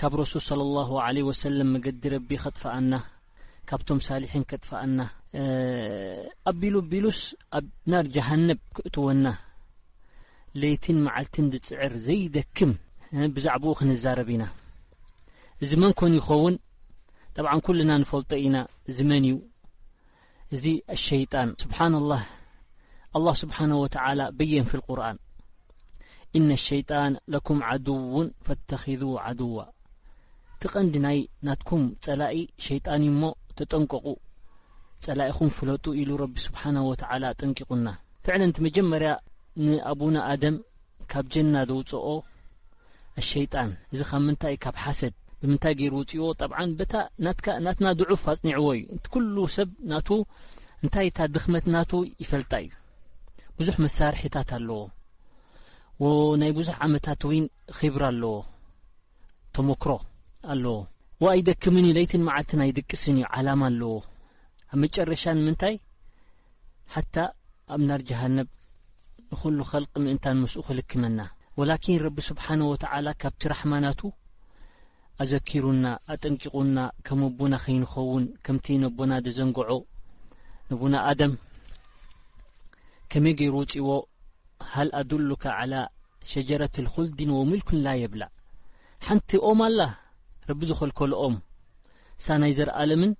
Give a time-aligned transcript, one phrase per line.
[0.00, 0.56] ካብ ረሱል صى
[0.88, 0.92] ه
[1.56, 2.92] ه መገዲ ረቢ ከጥፍኣና
[3.68, 4.98] ካብቶም ሳሊሕን ክጥፍአና
[6.50, 7.20] ኣብ ቢሉቢሉስ
[7.58, 9.26] ኣብ ናር ጀሃነብ ክእትወና
[10.60, 12.72] ለትን መዓልትን ፅዕር ዘይደክም
[13.36, 14.44] ብዛዕባኡ ክንዛረብ ኢና
[15.64, 16.54] እዚ መን ኮን ይኸውን
[17.36, 18.56] ጠብ ኩሉና ንፈልጦ ኢና
[18.98, 19.36] ዝመን እዩ
[20.54, 20.64] እዚ
[21.08, 23.84] ሸيጣን ስብሓ ه ስብሓه و
[24.38, 25.18] በየን ፍ ቁርን
[26.38, 29.02] እነ ሸيጣን ለኩም ዓድውን ፈተክذ
[29.40, 29.58] ድዋ
[30.62, 34.04] እቲ ቀንዲ ናይ ናትኩም ፀላኢ ሸይጣን እዩ ሞ ተጠንቀቁ
[35.04, 37.86] ፀላኢኹም ፍለጡ ኢሉ ረቢ ስብሓና ወተዓላ ጠንቂቁና
[38.24, 39.12] ፍዕለንቲ መጀመርያ
[39.66, 40.56] ንኣቡና ኣደም
[41.12, 42.08] ካብ ጀና ዘውፅኦ
[43.22, 46.52] ኣሸይጣን እዚ ከብ ምንታይ ካብ ሓሰድ ብምንታይ ገይሩ ውፅዎ ጠብ
[47.68, 49.70] ናትና ድዑፍ ኣፅኒዕዎ እዩ ኩሉ ሰብ
[50.84, 51.90] እንታይ እታ ድኽመት ናቱ
[52.24, 52.70] ይፈልጣ እዩ
[53.60, 54.78] ብዙሕ መሳርሒታት ኣለዎ
[56.42, 57.46] ናይ ብዙሕ ዓመታት ውን
[57.80, 58.36] ክብር ኣለዎ
[59.56, 59.90] ተመክሮ
[60.52, 60.76] ኣለዎ
[61.22, 63.90] ወኣይደክምን እዩ ለይትን መዓልቲ ናይድቅስን እዩ ዓላም ኣለዎ
[64.72, 65.76] ኣብ መጨረሻ ምንታይ
[66.94, 67.14] ሓታ
[67.74, 68.48] ኣብ ነር ጀሃነብ
[69.32, 71.18] ንኩሉ ኸልቂ ምእንታን ምስኡ ክልክመና
[71.58, 72.72] ወላኪን ረቢ ስብሓه ወ
[73.22, 74.00] ካብቲ ራሕማናቱ
[75.22, 79.70] ኣዘኪሩና ኣጠንቂቑና ከም ኣቦና ከይንኸውን ከምቲ ነቦና ዘንግዖ
[80.70, 81.32] ንቡና ኣደም
[83.12, 83.88] ከመይ ገይሩ ውፅዎ
[84.72, 85.82] ሃልኣድሉካ ى
[86.32, 88.22] ሸጀረት لኩልድን ዎምልኩላ የብላ
[89.06, 89.82] ሓንቲ ኦም ላ
[90.54, 91.34] እቢ ዝኮልከሎኦም
[92.26, 93.12] ሳናይ ዘርኣለምን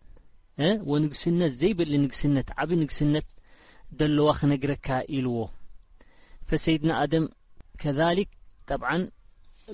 [0.90, 3.26] ወ ንግስነት ዘይበሊ ንግስነት ዓብዪ ንግስነት
[4.00, 5.36] ደለዋ ክነግረካ ኢልዎ
[6.48, 7.24] ፈሰይድና ኣደም
[7.82, 8.20] ከሊ
[8.68, 8.90] ጠብዓ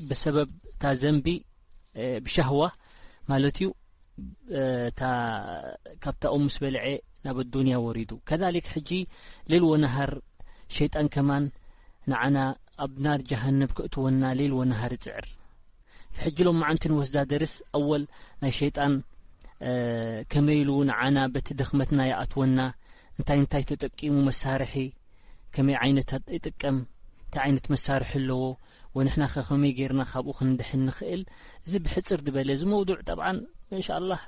[0.09, 0.51] ብሰበብ
[0.83, 1.27] ታ ዘንቢ
[2.27, 2.63] ብሻህዋ
[3.31, 5.03] ማለት እዩካብታ
[6.35, 6.85] ኦም ምስ በልዐ
[7.27, 8.91] ናብ ኣዱንያ ወሪዱ ከሊ ሕጂ
[9.53, 10.13] ሌልዎ ናሃር
[10.77, 11.47] ሸይጣን ከማን
[12.13, 12.37] ንዓና
[12.85, 15.27] ኣብ ናር ጃሃንብ ክእትወና ሌል ዎ ናሃር ፅዕር
[16.25, 18.03] ሕጅሎም መዓንቲ ንወስዳ ደርስ ኣወል
[18.43, 18.93] ናይ ሸይጣን
[20.33, 22.59] ከመይ ኢሉ ንዓና በቲ ደኽመትና ይኣትወና
[23.19, 24.75] እንታይ እንታይ ተጠቂሙ መሳርሒ
[25.55, 26.77] ከመይ ዓይነት ይጥቀም
[27.27, 28.41] እንታይ ይነት መሳርሒ ኣለዎ
[28.99, 31.23] ወንሕና ከኸመይ ገርና ካብኡ ክንድሕ ንኽእል
[31.67, 33.27] እዚ ብሕፅር በለ ዝመውዱዕ ጠብዓ
[33.77, 34.19] ንሻ ላ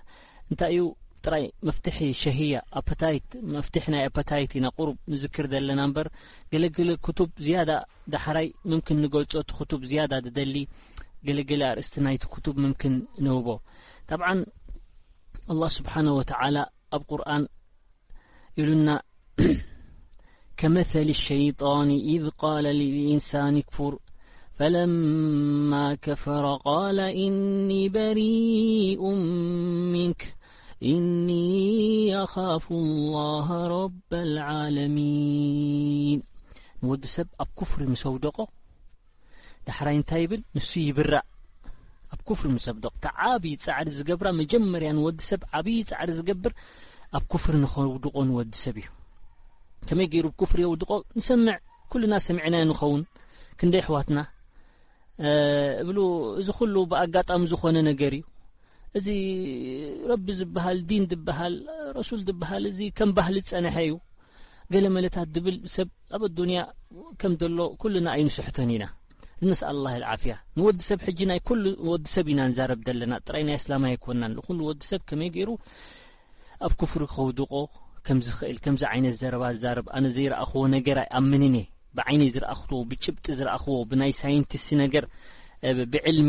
[0.50, 0.82] እንታይ ዩ
[1.26, 6.08] ጥራይ መፍትሒ ሸሂያ ኣፓታት መፍትሒ ናይ ኣፓታይት ኢና ቁሩብ ንዝክር ዘለና እምበር
[6.52, 7.70] ገለገለ ክቱብ ዝያዳ
[8.14, 10.54] ዳሓራይ ምምክን ንገልፆት ክቱብ ዝያዳ ትደሊ
[11.24, 13.60] جلجل ست كتب ممكن نه
[14.08, 14.46] طبعا
[15.50, 17.48] الله سبحانه وتعالى اب قرآن
[18.58, 19.02] النا
[20.56, 23.98] كمثل الشيطان إذ قال للانسان كفر
[24.52, 29.04] فلما كفر قال اني بريء
[29.92, 30.34] منك
[30.82, 36.22] إني يخاف الله رب العالمين
[36.82, 37.24] ودس ا
[37.60, 38.50] كفر مسودق
[39.68, 41.24] ዳሕራይ እንታይ ይብል ንሱ ይብራእ
[42.14, 46.52] ኣብ ክፍር ምፀብደቕቲ ዓብዪ ፃዕሪ ዝገብራ መጀመርያ ንወዲሰብ ዓብዪ ፃዕሪ ዝገብር
[47.18, 48.88] ኣብ ክፍር ንኸውድቆ ንወዲሰብ እዩ
[49.90, 51.56] ከመይ ገይሩ ብፍሪ የውድቆ ንሰምዕ
[52.02, 53.02] ሉና ሰሚዕና ንኸውን
[53.58, 54.18] ክንደይ ኣሕዋትና
[55.82, 55.88] እብ
[56.40, 58.26] እዚ ኩሉ ብኣጋጣሚ ዝኮነ ነገር እዩ
[58.98, 59.08] እዚ
[60.10, 61.54] ረቢ ዝብሃል ዲን ብሃል
[61.96, 63.94] ረሱል በሃል እዚ ከም ባህሊ ዝፀነሐ እዩ
[64.74, 66.60] ገለ መለታት ዝብል ሰብ ኣብ ኣዱንያ
[67.20, 68.84] ከም ዘሎ ኩሉና ኣይንስሕቶን ኢና
[69.42, 74.22] ዚመስ ላ ዓፍያ ንወዲሰብ ሕጂ ናይ ሉ ወዲሰብ ኢና ንዛረብ ዘለና ጥራይ ናይ እስላማ ይኮና
[74.32, 75.50] ንኩሉ ወዲሰብ ከመይ ገይሩ
[76.66, 77.52] ኣብ ክፍ ከውድቆ
[77.98, 78.16] ምክእል
[78.76, 79.44] ምዚ ይነት ዘረባ
[79.84, 81.56] ብ ኣነ ዘይረእክዎ ነገ ይኣምንእየ
[81.96, 84.94] ብይነ ዝእክዎ ብጭብጢ ዝረእኽዎ ብናይ ሳንስ ነገ
[85.94, 86.28] ብልሚ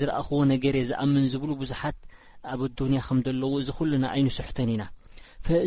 [0.00, 1.98] ዝእክዎ ነገርእየ ዝኣምን ዝብሉ ብዙሓት
[2.52, 4.82] ኣብ ኣንያ ከምለዎ እዚ ሉና ይኒ ሰሕተን ኢና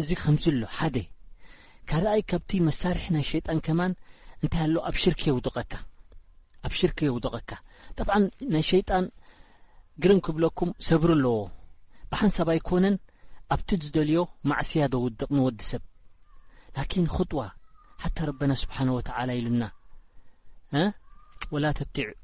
[0.01, 0.09] እዚ
[0.55, 2.41] ምሎካኣይካብ
[2.83, 3.25] ሳርሒ ናይ
[3.67, 3.79] ጣማ
[4.43, 5.73] እንታይ ኣ ኣብ ሽ የውድቀካ
[6.65, 7.51] ኣብ ሽርክ የውደቀካ
[7.97, 8.15] ጠብዓ
[8.53, 9.05] ናይ ሸይጣን
[10.03, 11.35] ግርን ክብለኩም ሰብሩ ኣለዎ
[12.11, 12.95] ብሓን ሳብኣይኮነን
[13.53, 14.19] ኣብቲ ዝደልዮ
[14.49, 15.83] ማዕስያ ዶውድቕ ንወዲ ሰብ
[16.75, 17.41] ላኪን ክጥዋ
[18.03, 19.63] ሓታ ረብና ስብሓን ወተላ ኢሉና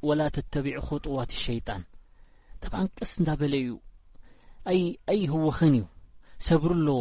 [0.08, 1.82] ወላ ተተቢዑ ክጡዋት ሸይጣን
[2.64, 3.72] ጠብዓ ቅስ እንዳበለ እዩ
[5.12, 5.86] ኣይ ህወኸን እዩ
[6.48, 7.00] ሰብሩ ኣለዎ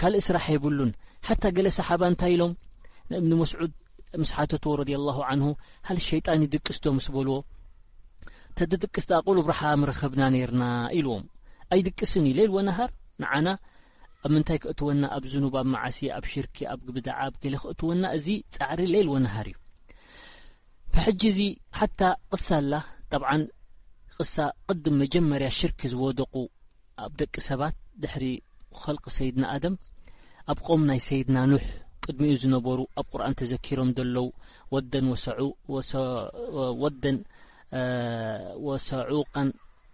[0.00, 0.92] ካልእ ስራሕ የብሉን
[1.26, 2.52] ሓታ ገለ ሰሓባ እንታይ ኢሎም
[3.26, 3.72] ምኒመስዑድ
[4.22, 5.52] ምስ ሓትትዎ ረድ ه ን
[5.86, 7.36] ሃሊ ሸይጣን ይድቅስቶ ምስበልዎ
[8.58, 10.62] ተደ ጥቂስቲኣቁሉብ ርሓም ረኸብና ነርና
[10.98, 11.24] ኢልዎም
[11.74, 12.90] ኣይድቅስን እዩ ሌል ዎ ናሃር
[13.22, 13.46] ንዓና
[14.24, 18.26] ኣብ ምንታይ ክእትወና ኣብ ዝኑብ ኣብ መዓስ ኣብ ሽርኪ ኣብ ግብድዓብ ገለ ክእትወና እዚ
[18.56, 19.56] ፃዕሪ ሌል ዎ ናሃር እዩ
[20.94, 21.40] ብሕጂ ዚ
[21.78, 22.00] ሓታ
[22.32, 22.82] ቕሳ ላ
[23.12, 23.30] ጠብዓ
[24.18, 24.34] ቕሳ
[24.68, 26.34] ቅድም መጀመርያ ሽርክ ዝወደቁ
[27.06, 28.24] ኣብ ደቂ ሰባት ድሕሪ
[28.84, 29.74] ኸልቂ ሰይድና ኣደም
[30.52, 31.66] ኣብ ቆም ናይ ሰይድና ኑሕ
[32.10, 34.26] ቅድሚኡ ዝነበሩ ኣብ ቁርኣን ተዘኪሮም ዘለው
[34.74, 35.06] ወደን
[36.82, 37.16] ወደን
[38.66, 39.48] ወሰዑቃን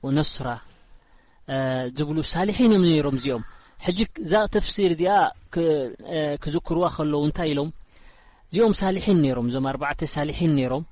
[0.06, 0.49] ወነስራ
[1.99, 3.44] ዝብሉ ሳሊሒኖም ነይሮም እዚኦም
[3.85, 5.14] ሕጂ እዛ ተፍሲር እዚኣ
[6.43, 7.70] ክዝክርዋ ከለዉ እንታይ ኢሎም
[8.50, 10.85] እዚኦም ሳሊሒን ነይሮም እዞም ኣባዕተ ሳሊሒን ነይሮም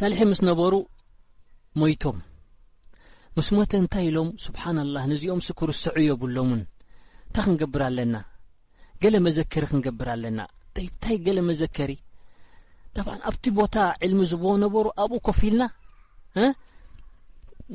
[0.00, 0.72] ሳሊሒን ምስ ነበሩ
[1.82, 2.18] ሞይቶም
[3.38, 8.16] ምስሞተ እንታይ ኢሎም ስብሓናላህ ነዚኦም ስክርሶዑ የብሎእውን እንታይ ክንገብር ኣለና
[9.02, 10.40] ገለ መዘከሪ ክንገብር ኣለና
[10.76, 11.92] ታይብታይ ገለ መዘከሪ
[12.96, 13.74] ተብ ኣብቲ ቦታ
[14.06, 15.62] ዕልሚ ዝብ ነበሩ ኣብኡ ኮፍ ኢልና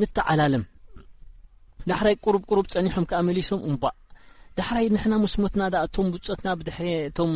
[0.01, 0.63] ንተዓላለም
[1.89, 3.95] ዳሕራይ ቁሩብ ቁሩብ ፀኒሖም ከኣ መሊሶም እምባእ
[4.57, 6.69] ዳሕራይ ንሕና ሙስሞትና እቶም ብፀትና ብድ
[7.09, 7.31] እቶም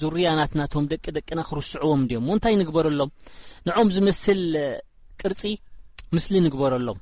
[0.00, 3.10] ዙርያናትና ቶም ደቂደቅና ክርስዕዎም ድዮም ወ ንታይ ንግበረሎም
[3.68, 4.42] ንኦም ዝመስል
[5.20, 5.42] ቅርፂ
[6.16, 7.00] ምስሊ ንግበረሎም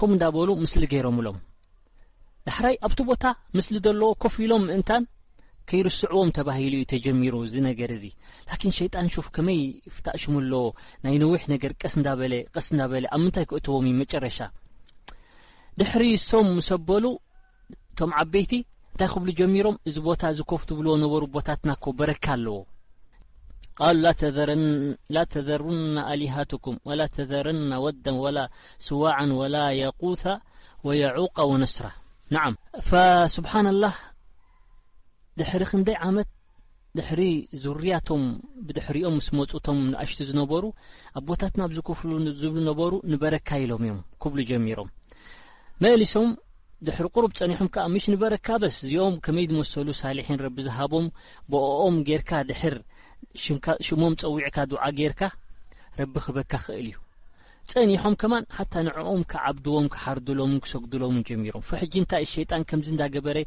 [0.00, 1.36] ከምኡ እንዳ በሉ ምስሊ ገይሮምሎም
[2.48, 3.24] ዳሕራይ ኣብቲ ቦታ
[3.56, 5.02] ምስሊ ዘለዎ ኮፍ ኢሎም ምእንታን
[5.70, 8.04] ከይርስዕዎም ተባሂሉ ዩ ተጀሚሩ እዚ ነገር እዚ
[8.48, 9.60] ላኪን ሸጣን ሹፍ ከመይ
[9.96, 10.64] ፍታእሽሙ ኣለዎ
[11.04, 14.38] ናይ ነዊሕ ነገር ቀስ እበስ እበለ ኣብ ምንታይ ክእትዎም መጨረሻ
[15.80, 17.04] ድሕሪ ሶም ሰበሉ
[17.92, 18.52] እቶም ዓበይቲ
[18.90, 22.58] እንታይ ክብሉ ጀሚሮም እዚ ቦታ ዝኮፍት ዝብልዎ ነበሩ ቦታትናኮ በረካ ኣለዎ
[23.78, 23.96] ቃሉ
[25.14, 28.38] ላ ተዘሩና ኣሊሃትኩም ላ ተዘርና ወደን ወላ
[28.88, 30.24] ስዋዓን ወላ የቁታ
[30.88, 31.84] ወየዕቃ ወነስራ
[32.34, 32.48] ናዓ
[33.34, 33.94] ስብሓና ላህ
[35.38, 36.28] ድሕሪ ክንደይ ዓመት
[36.98, 37.20] ድሕሪ
[37.62, 38.22] ዙርያቶም
[38.66, 40.62] ብድሕሪኦም ምስ መፁቶም ንኣሽቲ ዝነበሩ
[41.18, 44.88] ኣብቦታትና ብ ዝከፍሉ ዝብሉ ነበሩ ንበረካ ኢሎም እዮም ክብሉ ጀሚሮም
[45.86, 46.30] መሊሶም
[46.88, 51.06] ድሕሪ ቅሩብ ፀኒሖም ከ ምሽ ንበረካ በስ እዚኦም ከመይ ዝመሰሉ ሳሊሒን ረቢ ዝሃቦም
[51.54, 52.76] ብኦም ጌርካ ድሕር
[53.88, 55.20] ሽሞም ፀዊዕካ ድውዓ ጌርካ
[56.00, 56.94] ረቢ ክበካ ክኽእል እዩ
[57.70, 63.38] ፀኒሖም ከማን ሓታ ንዕኦም ክዓብድዎም ክሓርድሎምን ክሰግድሎምን ጀሚሮም ፍሕጂ እንታይ ሸይጣን ከምዚ እንዳገበረ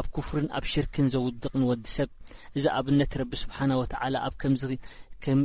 [0.00, 2.10] ኣብ ክፍርን ኣብ ሽርክን ዘውድቕ ንወዲ ሰብ
[2.56, 4.62] እዚ ኣብነት ረቢ ስብሓና ወተዓላ ኣብ ከምዚ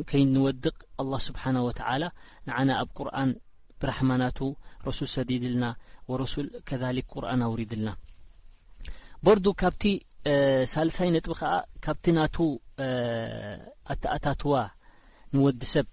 [0.09, 2.03] ከይእንወድቕ ኣላ ስብሓን ወተዓላ
[2.49, 3.31] ንዓና ኣብ ቁርን
[3.81, 4.37] ብራሕማ ናቱ
[4.87, 5.65] ረሱል ሰዲድልና
[6.11, 7.89] ወረሱል ከሊክ ቁርኣን ኣውሪድልና
[9.25, 9.83] በርዱ ካብቲ
[10.73, 11.53] ሳልሳይ ነጥቢ ከዓ
[11.85, 12.35] ካብቲ ናቱ
[13.93, 14.53] ኣተኣታትዋ
[15.35, 15.87] ንወዲ ሰብ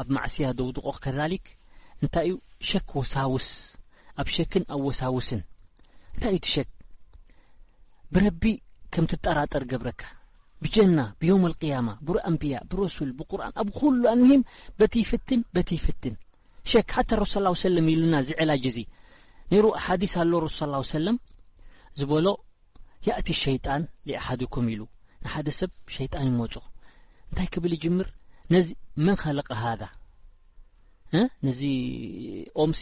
[0.00, 1.44] ኣብ ማዕስያ ደውድቆ ከዛሊክ
[2.02, 2.34] እንታይ እዩ
[2.70, 3.46] ሸክ ወሳውስ
[4.20, 5.40] ኣብ ሸክን ኣብ ወሳውስን
[6.14, 6.68] እንታይ እቲ ሸክ
[8.14, 8.42] ብረቢ
[8.94, 10.02] ከምትጠራጠር ገብረካ
[10.64, 14.42] ብጀና ብዮም ልቅያማ ብኣንብያ ብረሱል ብቁርኣን ኣብ ኩሉ ኣምሂም
[14.80, 16.14] በቲ ይፍትን በቲይፍትን
[16.72, 17.34] ሸክ ሓታ ረሱ
[17.66, 18.78] ሰለም ኢሉና ዝዕላጅ እዚ
[19.52, 20.58] ነይሩ ኣሓዲስ ኣሎ ረሱ
[20.96, 21.18] ሰለም
[22.00, 22.26] ዝበሎ
[23.08, 24.82] ያእቲ ሸይጣን ሊሓዲኩም ኢሉ
[25.24, 26.54] ንሓደ ሰብ ሸይጣን ይመፁ
[27.28, 28.08] እንታይ ክብል ይጅምር
[28.54, 28.68] ነዚ
[29.04, 29.70] መን ኸለቀ ሃ
[31.46, 31.60] ነዚ
[32.62, 32.80] ኦምሲ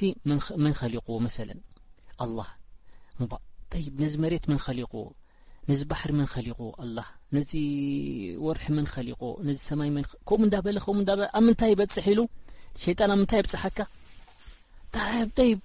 [0.64, 1.28] መን ኸሊቁዎ መ
[2.22, 2.26] ኣ
[3.84, 5.04] ይብ ነዚ መሬት መን ኸሊቁዎ
[5.68, 6.70] ነዚ ባሕሪ መን ኸሊቁዎ
[7.36, 7.52] ነዚ
[8.46, 10.98] ወርሒ መንኸሊዎ ነዚ ሰማይከምኡ እዳ በኣብ
[11.46, 12.20] ምንታይ ይበፅሒ ኢሉ
[12.82, 13.78] ሸጣን ኣብ ምታይ ይብፅሐካ
[15.48, 15.58] ይ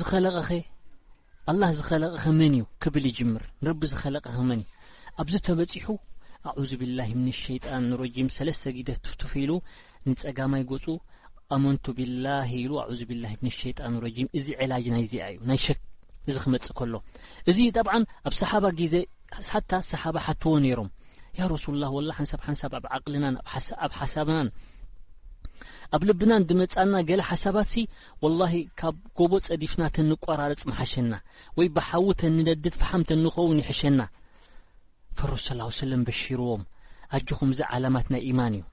[0.00, 5.86] ዝኸኸ ዝኸለኸ መን እዩ ክብል ይጅምር ንቢ ዝኸለኸ ን ዩኣብዚ ተበፂሑ
[6.48, 9.50] ኣዑዙ ብላሂ ብን ሸይጣን ረጂም ሰለስተ ግደት ትፍትፍ ኢሉ
[10.10, 10.84] ንፀጋማይ ጎፁ
[11.54, 15.78] ኣመንቱ ቢላህ ኢሉ ኣዕ ብላ ብን ሸይጣን ረጂም እዚ ዕላጅናይ እዚኣ እዩ ናይ ሸክ
[16.28, 16.94] እዚ ክመፅእ ከሎ
[17.50, 18.94] እዚ ጣብዓን ኣብ ሰሓባ ግዜ
[19.52, 20.90] ሓታ ሰሓባ ሓትዎ ነይሮም
[21.38, 23.36] ያ ረሱሉላ ወላ ሓንሳብ ሓንሳብ ኣብ ዓቕልናን
[23.86, 24.48] ኣብ ሓሳብናን
[25.96, 27.84] ኣብ ልብናን ብመፃና ገለ ሓሳባት ሲ
[28.24, 31.12] ወላሂ ካብ ጎቦ ፀዲፍና ተንቆራረፅ መሓሸና
[31.60, 33.98] ወይ ብሓዊ ተ ንደድድ ፍሓም ተ ንኸውን ይሕሸና
[35.18, 36.62] ፈሩስ ስላ ሰለም በሺርዎም
[37.16, 38.66] ኣጅኹም ዚ ዓላማት ናይ ኢማን እዩ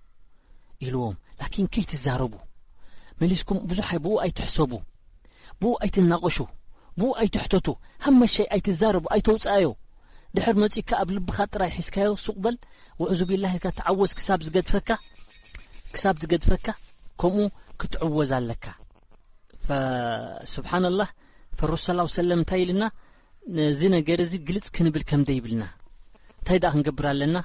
[0.86, 2.34] ኢልዎም ላኪን ከይ ትዛረቡ
[3.22, 4.72] መሊስኩም ብዙሕ ብእኡ ኣይትሕሰቡ
[5.62, 6.38] ብኡ ኣይትናቐሹ
[7.00, 7.68] ብኡ ኣይትሕተቱ
[8.06, 9.66] ሃመሻይ ኣይትዛረቡ ኣይተውፃአዩ
[10.36, 12.56] ድሕር መጺኢካ ኣብ ልብኻ ጥራይ ሒዝካዮ ስቕበል
[13.02, 14.40] ወዕዙቢላ ልካ ትዓወዝ ክሳብ
[16.24, 16.68] ዝገድፈካ
[17.22, 17.48] ከምኡ
[17.82, 18.66] ክትዕወዝ ኣለካ
[20.56, 21.10] ስብሓን ላህ
[21.60, 22.84] ፈሩስ ስ ሰለም እንታይ ኢልና
[23.58, 25.64] ነዚ ነገር እዚ ግልፅ ክንብል ከም ደይ ይብልና
[26.42, 27.38] እንታይ ኣ ክንገብር ኣለና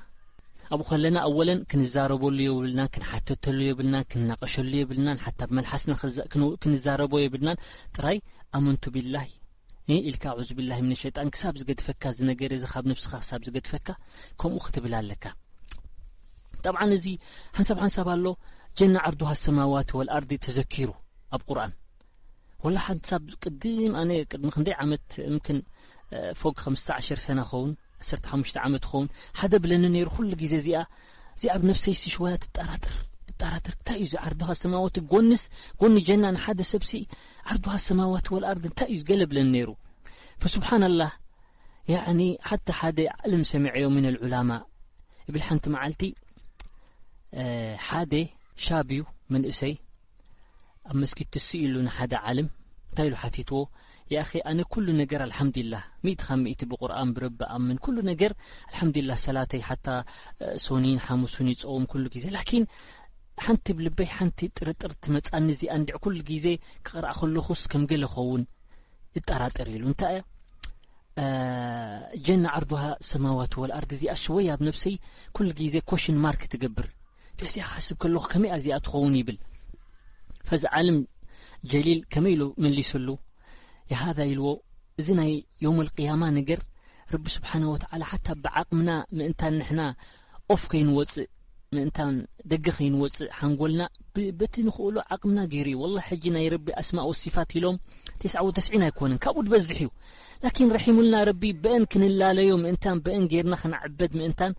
[0.74, 5.18] ኣብኡ ከለና ኣወለን ክንዛረበሉ የብልናን ክንሓተተሉ የብልናን ክንናቀሸሉ የብልናን
[5.50, 5.92] ብመሓስና
[6.62, 7.58] ክንዛረቦ የብልናን
[7.96, 8.18] ጥራይ
[8.58, 9.14] ኣመንቱ ቢላ
[9.96, 10.16] ኢል
[10.60, 13.86] ብላ ምን ሸጣን ክሳብ ዝገድፈካ ዝነገረ ዚ ብ ነስኻ ክሳብ ዝገድፈካ
[14.40, 15.24] ከምኡ ክትብል ኣለካ
[16.64, 17.06] ጠ እዚ
[17.56, 18.26] ሓንሳብ ሓንሳብ ኣሎ
[18.80, 20.90] ጀና ዓርዱሃ ሰማዋት ኣርዲ ተዘኪሩ
[21.38, 21.74] ኣብ ርን
[22.88, 23.22] ሓንሳብ
[24.46, 27.70] ሚ ክይ መትፎ 50 ሰ ኸውን
[28.24, 28.26] ት
[28.90, 29.06] ኸን
[29.52, 29.72] ደ ብኒ
[30.30, 30.54] ل ዜ
[31.40, 32.18] ዚ ብ فسይ ሽ ይዩ
[36.12, 36.14] ጎ
[36.72, 36.92] ሰብሲ
[37.60, 37.96] ርሃ ست
[38.92, 39.70] ይ ዩ ኒ ر
[40.40, 41.10] فسብحن الله
[42.66, 42.86] تى
[43.32, 44.60] لم سمع من العላمء
[45.32, 46.02] ብ ሓንቲ مዓልቲ
[48.66, 49.00] شብዩ
[49.32, 49.74] መእسይ
[50.88, 51.34] ኣብ مسጊድ
[51.64, 51.74] ኢل
[52.26, 52.48] علም
[52.90, 53.60] ንታይ تትዎ
[54.14, 58.32] ይኸ ኣነ ኩሉ ነገር አልሓምዱላህ እት ካብ እቲ ብቁርኣን ብረቢእ ኣምን ኩሉ ነገር
[58.68, 59.86] አልሓምዱላ ሰላተይ ሓታ
[60.66, 62.64] ሶኒን ሓሙስን ይፀውም ኩሉ ግዜ ላኪን
[63.46, 66.46] ሓንቲ ብልበይ ሓንቲ ጥርጥር ትመፃኒ እዚኣ እንዲዕ ኩሉ ግዜ
[66.86, 68.44] ክቕርእ ከለኹስ ከም ገለ ኸውን
[69.16, 70.16] ይጠራጠር ኢሉ እንታይ
[72.26, 74.96] ጀና ዓርሃ ሰማዋት ወኣርዲ እዚኣ ሽወያብ ነፍሰይ
[75.36, 76.88] ኩሉ ግዜ ኮሽን ማርክ ትገብር
[77.40, 79.38] ብዚኣ ክሓስብ ከለኹ ከመይ ኣዝኣ ትኸውን ይብል
[80.50, 80.98] ፈዚ ዓለም
[81.72, 83.06] ጀሊል ከመይ ኢሉ መሊሱሉ
[83.92, 84.48] የሃ ኢልዎ
[85.00, 85.30] እዚ ናይ
[85.64, 86.60] ዮም ልቅያማ ነገር
[87.12, 89.82] ረቢ ስብሓን ወተላ ሓታ ብዓቕምና ምእንታን ንሕና
[90.54, 91.28] ኦፍ ከይንወፅእ
[91.74, 92.14] ምእንታን
[92.50, 93.82] ደገ ኸይንወፅእ ሓንጎልና
[94.40, 97.76] በቲ ንክእሉ ዓቕምና ገይሩ እዩ ወላ ሕጂ ናይ ረቢ ኣስማ ሲፋት ኢሎም
[98.22, 99.88] ትስዕዊ ተስዕን ኣይኮንን ካብኡ ንበዝሕ እዩ
[100.44, 104.52] ላኪን ረሒሙልና ረቢ ብአን ክንላለዮ ምእንታን ብአን ገርና ክንዕበድ ምእንታን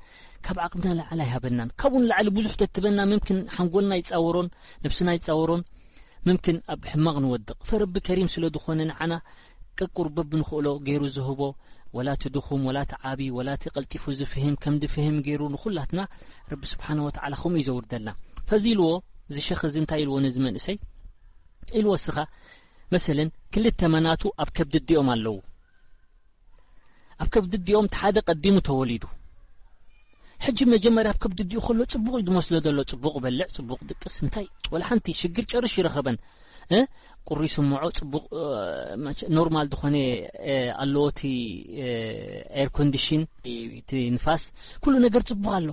[0.46, 4.50] ካብ ዓቕምና ላዕሊ ኣይሃበናን ካብኡን ላዕሊ ብዙሕ ተትበና ምምን ሓንጎልና ይፃወሮን
[4.86, 5.63] ነብስና ይፃወሮን
[6.27, 9.13] ምምክን ኣብ ሕማቕ ንወድቕ ፈረቢ ከሪም ስለ ዝኾነ ንዓና
[9.79, 11.41] ቀቁርበብንኽእሎ ገይሩ ዝህቦ
[11.98, 16.01] ወላ ቲ ድኹም ወላቲ ዓብ ወላቲ ቀልጢፉ ዝፍህም ከምዲፍህም ገይሩ ንኹላትና
[16.51, 18.10] ረቢ ስብሓን ወትላ ከምኡ እዩ ዘውርደልና
[18.50, 18.89] ፈዚ ኢልዎ
[19.36, 20.77] ዚሸኽ እዚ እንታይ ኢልዎ ነዚ መንእሰይ
[21.79, 22.17] ኢልዎ ስኻ
[22.96, 23.19] መሰለ
[23.55, 25.38] ክልተ መናቱ ኣብ ከብዲ ዲኦም ኣለዉ
[27.24, 29.05] ኣብ ከብዲ ዲኦም ሓደ ቀዲሙ ተወሊዱ
[30.46, 34.46] ሕጂ መጀመርያ ብ ከብዲ ድኡ ከሎ ፅቡቅ ዩ ዝመስሎ ሎ ፅቡቅ በልዕ ፅቡቅ ጥስ እንታይ
[34.88, 36.17] ሓንቲ ሽግር ጨርሽ ይረኸበን
[37.29, 38.24] ቁሪ ስምዖ ፅቡቅ
[39.38, 39.96] ኖርማል ኾነ
[40.84, 41.06] ኣለዎ
[42.77, 43.24] ኮንዲሽን
[44.17, 44.44] ንፋስ
[44.84, 45.67] ኩሉ ነገር ፅቡቅ ኣሎ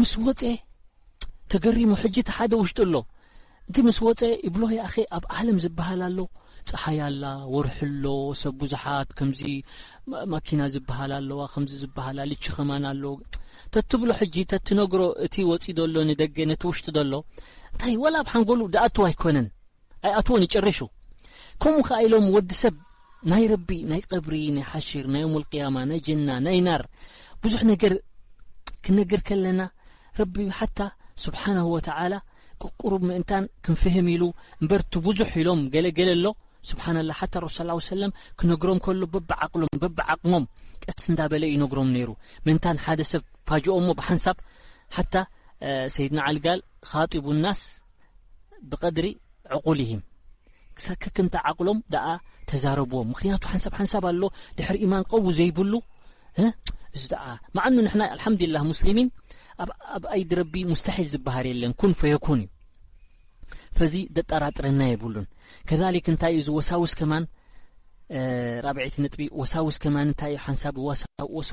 [0.00, 0.42] ምስ ወፀ
[1.54, 2.94] ተገሪሙ ሕጂ ሓደ ውሽጡ ኣሎ
[3.70, 4.22] እቲ ምስ ወፀ
[4.54, 6.18] ብሎ አኸ ኣብ ዓለም ዝበሃል ኣሎ
[6.70, 8.04] ፀሓያላ ወርሑሎ
[8.42, 9.42] ሰብ ብዙሓት ከምዚ
[10.34, 13.12] ማኪና ዝበሃል ኣለዋ ከምዚ ዝበሃላ ልች ኸማን ኣለዎ
[13.74, 17.22] ተትብሎ ጂ ትነግሮ እቲ ወፅእ ሎ ደገ ነቲ ውሽጡ ሎ
[17.80, 19.38] ታይ ወላ ብንጎሉ ኣዎ ኣይኮነ
[20.20, 22.74] ኣዎን ይጨርሹከምኡ ኢሎም ዲሰብ
[23.74, 25.24] ይ ናይ ብሪ ናይ ሓሽር ና
[25.74, 26.84] ም ናይ ጀና ናይ ር
[27.42, 27.94] ብዙ ነገር
[28.86, 29.60] ክነግር ከለና
[31.24, 31.34] ስብ
[32.80, 34.24] ቁሩ ምእን ክፍም ሉ
[34.70, 36.32] በር ብዙ ኢሎም ገለገለ ሎ
[36.70, 36.78] ስብ
[37.86, 37.92] ሰ
[38.40, 39.06] ክነግሮም ሎ
[39.62, 40.44] ሎምቢቕሎም
[40.84, 41.32] ቀስ ዳበ
[42.50, 42.56] ም
[43.12, 44.36] ሰብ ካጅኦ ሞ ብሓንሳብ
[44.96, 45.14] ሓታ
[45.94, 47.60] ሰይድና ዓልጋል ካጢቡ ናስ
[48.70, 49.06] ብቀድሪ
[49.56, 50.02] ዕቁልሂም
[50.84, 52.06] ሳክክንታ ዓቕሎም ደኣ
[52.50, 54.22] ተዛረብዎም ምኽንያቱ ሓንሳብ ሓንሳብ ኣሎ
[54.58, 55.72] ድሕሪ ኢማን ቀው ዘይብሉ
[56.96, 59.08] እዚ ኣ መዓኑ ንሕና አልሓምዱላ ሙስሊሚን
[59.96, 62.48] ኣብ ኣይድ ረቢ ሙስተሒል ዝበሃር የለን ኩን ፈየኩን እዩ
[63.78, 65.26] ፈዚ ዘጠራጥረና የብሉን
[65.70, 67.24] ከሊክ እንታይእ እዚ ወሳውስ ከማን
[68.66, 70.74] 4ብዒት ጥቢ ወሳውስ ከማንንታይዩ ሓንሳብ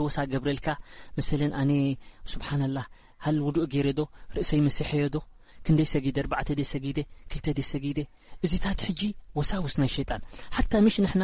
[0.05, 0.67] ወሳ ገብረልካ
[1.17, 1.29] መሰ
[1.61, 1.71] ኣነ
[2.33, 2.85] ስብሓ ላ
[3.25, 3.99] ሃል ውድኡ ገይረዶ
[4.37, 5.15] ርእሰይ መስሐዶ
[5.65, 6.07] ክንይ ሰጊ
[6.71, 7.85] ሰጊ2 ሰጊ
[8.45, 9.01] እዚታት ሕጂ
[9.37, 10.21] ወሳውስ ናይ ሸጣን
[10.57, 11.23] ሓታ ምሽ ንሕና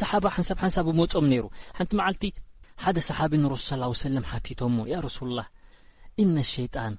[0.00, 1.44] ሰሓ ሓንሳብ ሓንሳብ ብመፆም ነይሩ
[1.78, 2.24] ሓንቲ መዓልቲ
[2.84, 3.68] ሓደ ሰሓቢ ንረሱ
[4.00, 5.40] ስ ه ለ ቲቶሞ ያ ረሱ ላ
[6.22, 6.94] እና ሸጣን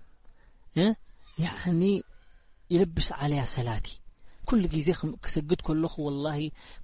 [1.43, 1.47] ያ
[2.75, 3.87] ይለብስ ዓለያ ሰላቲ
[4.51, 4.89] ኩሉ ግዜ
[5.25, 5.93] ክሰግድ ከለኹ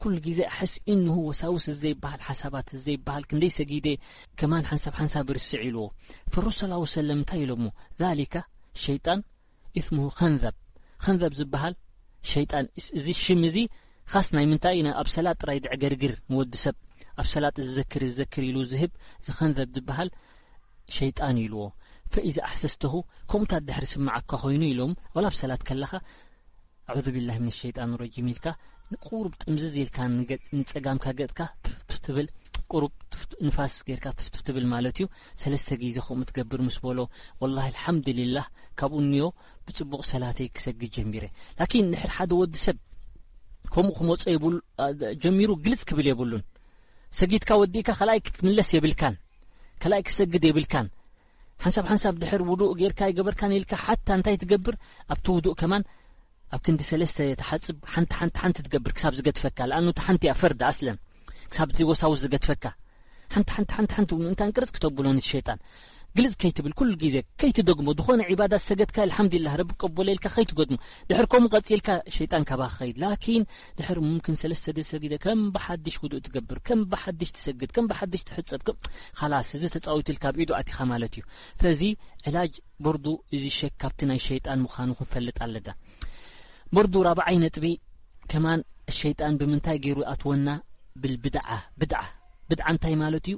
[0.03, 0.39] ወ ግዜ
[0.71, 3.71] ስ እን ወሳውስ ዘይሃል ሓሳባ ይሃ ክ ሰጊ
[4.39, 5.81] ከማ ሓንሳብ ሓንሳብ ርስዕ ኢልዎ
[6.33, 8.41] ፍሩ ስ ሰለእንታይ ኢሎዎ
[8.83, 9.05] ሸጣ
[9.95, 9.99] ሙ
[11.03, 11.63] ከንን ዝሃ
[12.51, 12.65] ጣን
[12.99, 13.57] እዚ ሽ እዚ
[14.27, 14.31] ስ
[14.79, 16.13] ይኣብ ሰላ ጥራይ ዕገርግር
[16.63, 18.03] ሰብኣብሰ ክክር
[18.83, 18.87] ህ
[19.49, 20.07] ንዝሃ
[21.19, 21.65] ጣን ኢልዎ
[22.29, 22.75] እዚ ኣሰስ
[23.31, 24.79] ከምኡታ ድሕ ስምዓካ ኮይኑ ኢሎ
[25.33, 25.51] ብሰላ
[26.93, 28.45] ኣ ብላህ ምን ሸይጣን ረጂም ኢልካ
[29.07, 29.97] ቁሩብ ጥምዝዝ ኢልካ
[30.59, 31.39] ንፀጋምካ ገጥካ
[31.91, 32.27] ትትብል
[33.47, 35.05] ንፋስ ጌርካ ትትብል ማለት እዩ
[35.41, 36.99] ሰለስተ ግዜ ከምኡ ትገብር ምስ በሎ
[37.41, 38.45] ወላ አልሓምዱልላህ
[38.79, 39.23] ካብኡ እንዮ
[39.65, 42.77] ብፅቡቅ ሰላተይ ክሰግድ ጀሚረ እ ላኪን ድሕር ሓደ ወዲ ሰብ
[43.73, 44.23] ከምኡ ክመፀ
[45.23, 46.43] ጀሚሩ ግልፅ ክብል የብሉን
[47.19, 47.89] ሰጊትካ ወዲእካ
[48.27, 48.69] ክትምስ
[50.07, 50.87] ክሰግድ የብልካን
[51.63, 54.75] ሓንሳብ ሓንሳብ ድሕር ውዱእ ጌርካ ይገበርካን ኢልካ ሓ እንታይ ትገብር
[55.13, 55.83] ኣብቲ ውዱእ ከማን
[56.55, 60.59] ኣብ ክንዲ ሰለስተ ተሓፅብ ሓንቲ ሓንቲ ሓንቲ ትገብር ሳብ ዝገድፈካ ንቲስፈቲፅክብጣፅብዜጣሽእብ
[74.87, 74.89] ዚ
[79.91, 79.93] ዊ
[80.31, 80.33] ብ
[80.75, 81.23] ኻ ማለት እዩ
[81.81, 81.81] ዚ
[82.29, 82.53] ዕላጅ
[82.95, 82.97] ር
[83.35, 83.45] እዚ
[83.83, 85.55] ካብቲ ናይ ሸጣን ምኑ ክንፈልጥ ኣለ
[86.75, 87.65] መርዱር ብዓይ ነጥቢ
[88.31, 88.61] ከማን
[88.99, 90.47] ሸይጣን ብምንታይ ገይሩ ኣትወና
[91.01, 91.47] ብልብድዓ
[91.79, 92.01] ብድዓ
[92.49, 93.37] ብድዓ እንታይ ማለት እዩ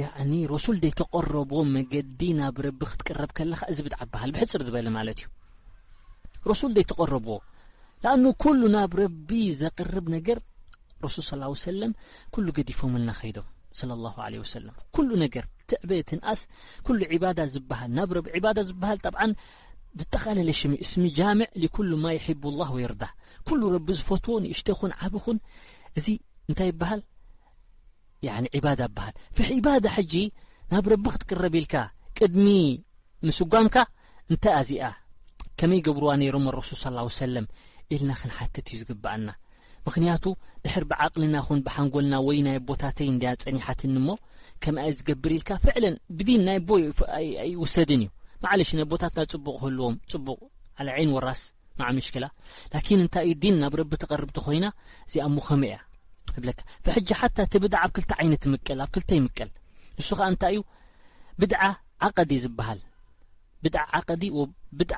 [0.00, 5.18] ያዕኒ ረሱል ደይ ተቐረብዎ መገዲ ናብ ረቢ ክትቀረብ ከለካ እዚ ብድዓ በሃል ብሕፅር ዝበለ ማለት
[5.22, 5.26] እዩ
[6.50, 7.34] ረሱል ደይ ተቐረብዎ
[8.04, 9.28] ንኣኒ ኩሉ ናብ ረቢ
[9.62, 10.38] ዘቅርብ ነገር
[11.06, 11.92] ረሱል ስ ሰለም
[12.34, 13.46] ኩሉ ገዲፎምልና ኸይዶም
[13.88, 16.40] ለ ላ ለ ወሰለም ኩሉ ነገር ትዕበየ ትንኣስ
[16.86, 19.16] ኩሉ ዕባዳ ዝብሃል ናብ ቢዕባዳ ዝብሃል ጠብ
[19.98, 23.02] ዝጠቃለለ ሽ እስሚ ጃምዕ ኩሉ ማ ሕቡ لላه ወይ ርዳ
[23.48, 25.38] ኩሉ ረቢ ዝፈትዎ ንእሽተ ኹን ዓብኹን
[25.98, 26.06] እዚ
[26.48, 26.90] እንታይ በሃ
[28.34, 29.68] ሃል ብ ዒባ
[30.12, 30.14] ጂ
[30.72, 31.74] ናብ ረቢ ክትቀረብ ኢልካ
[32.18, 32.46] ቅድሚ
[33.26, 33.76] ምስጓምካ
[34.30, 34.84] እንታይ ኣዚኣ
[35.58, 36.88] ከመይ ግብርዋ ነይሮም ረሱል ص
[37.22, 37.36] ሰለ
[37.94, 39.28] ኢልና ክንሓትት እዩ ዝግብኣና
[39.86, 40.24] ምክንያቱ
[40.64, 43.08] ድሕር ብዓቕልና ኹን ብሓንጎልና ወይ ናይ ቦታተይ
[43.44, 44.08] ፀኒሓትኒሞ
[44.62, 45.76] ከምይ ኣ ዝገብር ኢልካ ፍዕ
[46.16, 46.84] ብ ናይ ቦይ
[47.62, 48.08] ውሰድን እዩ
[48.44, 50.38] ማዕለሽና ቦታትና ፅቡቅ ክህልዎም ፅቡቅ
[50.96, 51.40] ዓይን ወራስ
[51.80, 52.26] ማዓምሽክላ
[52.76, 54.66] ን እንታይ ዩ ዲን ናብ ረቢ ተቐርብቲ ኮይና
[55.08, 55.76] እዚኣ ሙኸመ እያ
[56.44, 56.54] ብ
[56.84, 59.50] ብሕጂ ሓታ እቲ ብድዓ ብ ክልተ ይነት ይምቀል ኣብ ልተ ይምቀል
[59.98, 60.60] ንሱ ከዓ እንታይ እዩ
[61.40, 61.62] ብድዓ
[62.06, 62.80] ዓቀዲ ዝብሃል
[63.64, 64.24] ብድ ዓዲ
[64.80, 64.92] ብድ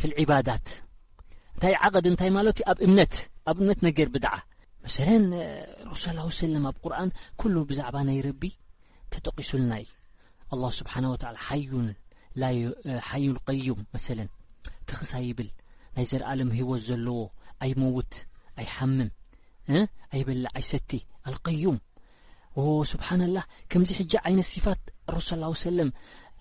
[0.00, 0.66] ፍል ዕባዳት
[1.54, 3.12] እንታይ ዓቀዲ እንታይ ማት ኣብ እምት
[3.50, 4.34] ኣብ እምነት ነገር ብድዓ
[4.84, 4.96] መሰ
[5.92, 6.00] እሱ
[6.40, 7.10] ሰለ ኣብ ቁርን
[7.42, 8.42] ኩሉ ብዛዕባ ናይ ረቢ
[9.14, 9.88] ተጠቂሱልና ዩ
[10.52, 10.92] ኣ ስብሓ
[12.42, 14.18] ወ ዩሓዩ ቀዩም መሰለ
[14.88, 15.48] ትክሳ ይብል
[15.94, 17.18] ናይ ዘርአለም ሂወት ዘለዎ
[17.62, 18.12] ኣይ መውት
[18.60, 19.10] ኣይሓምም
[20.12, 20.28] ኣይበ
[20.58, 20.90] ዓይሰቲ
[21.28, 21.76] አልቀዩም
[22.92, 23.40] ስብሓ ላ
[23.70, 24.80] ከምዚ ሕ ዓይነት ስፋት
[25.16, 25.28] ረሱ
[25.66, 25.90] ሰለም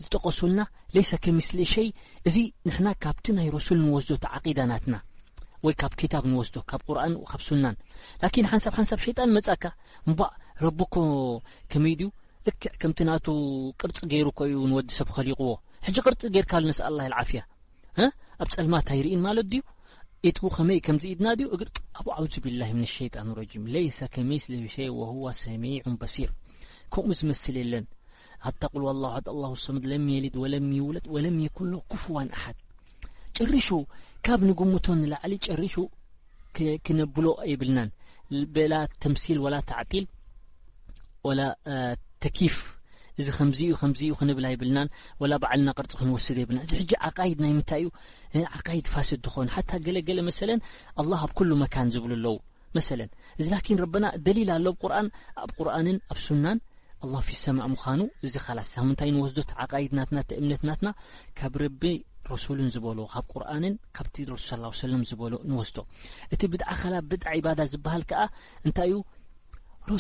[0.04, 0.62] ዝጠቀሱልና
[0.96, 1.88] ለሰ ከሚስሊ ሸይ
[2.32, 2.38] እዚ
[2.68, 4.96] ንሕና ካብቲ ናይ ረሱል ንወስዶ ዓቂዳናትና
[5.66, 7.76] ወይ ካብ ክታብ ንወስዶ ካብ ቁርን ካብ ሱናን
[8.22, 9.64] ላኪን ሓንሳብ ሓንሳብ ሸጣን መፃካ
[10.08, 10.20] እምባ
[10.66, 10.96] ረቢኮ
[11.72, 12.10] ከመይ ድዩ
[12.82, 12.92] ከም
[13.82, 14.22] ቅርፂ ገይ
[14.90, 15.40] ዲሰብ ሊዎ
[15.84, 15.86] ቅ
[16.52, 16.54] ካ
[18.44, 18.52] ኣብ
[18.88, 19.16] ፀልኢ ይ
[21.24, 21.40] ና ብ
[22.44, 22.98] ብل ጣن ሚع ሲ
[24.14, 24.38] ከምኡ
[27.20, 27.22] ዝ
[30.54, 30.56] ለ
[31.58, 31.60] ሹ
[34.26, 34.40] ካብ
[35.64, 35.78] ርሹ
[36.86, 37.16] ክነብ
[38.56, 39.24] ብልና ተሲ
[39.70, 39.72] ተ
[42.24, 42.56] ተኪፍ
[43.20, 44.90] እዚ ከምዚ ከምዚዩ ክንብል ይብልናን
[45.22, 47.90] ወላ በዕልና ቅርፂ ክንወስድ ይብልና እዚ ሕ ዓቃድ ናይ ምንታይ ዩ
[48.68, 50.40] ቃድ ፋስድ ትኮኑ ሓ ገለገለ መሰ
[50.98, 52.36] ኣ ኣብ ኩሉ መካን ዝብሉ ኣለው
[52.76, 53.10] መ እዚላን
[54.04, 55.08] ና ደሊል ኣሎ ቁርን
[55.44, 56.60] ኣብ ቁርንን ኣብ ሱናን
[57.06, 60.90] ኣ ፊሰማ ምኑ እዚ ላስ ብምንታይ ንወስዶቃድናናእምነትናትና
[61.40, 61.94] ካብ ቢ
[62.34, 63.10] ረሱልን ዝበሎብ
[63.98, 64.08] ካ
[65.20, 65.72] በ ንወስ
[66.34, 67.22] እቲ ብዓኸላ ብ
[67.76, 68.04] ዝሃል
[68.68, 68.96] እንታይዩ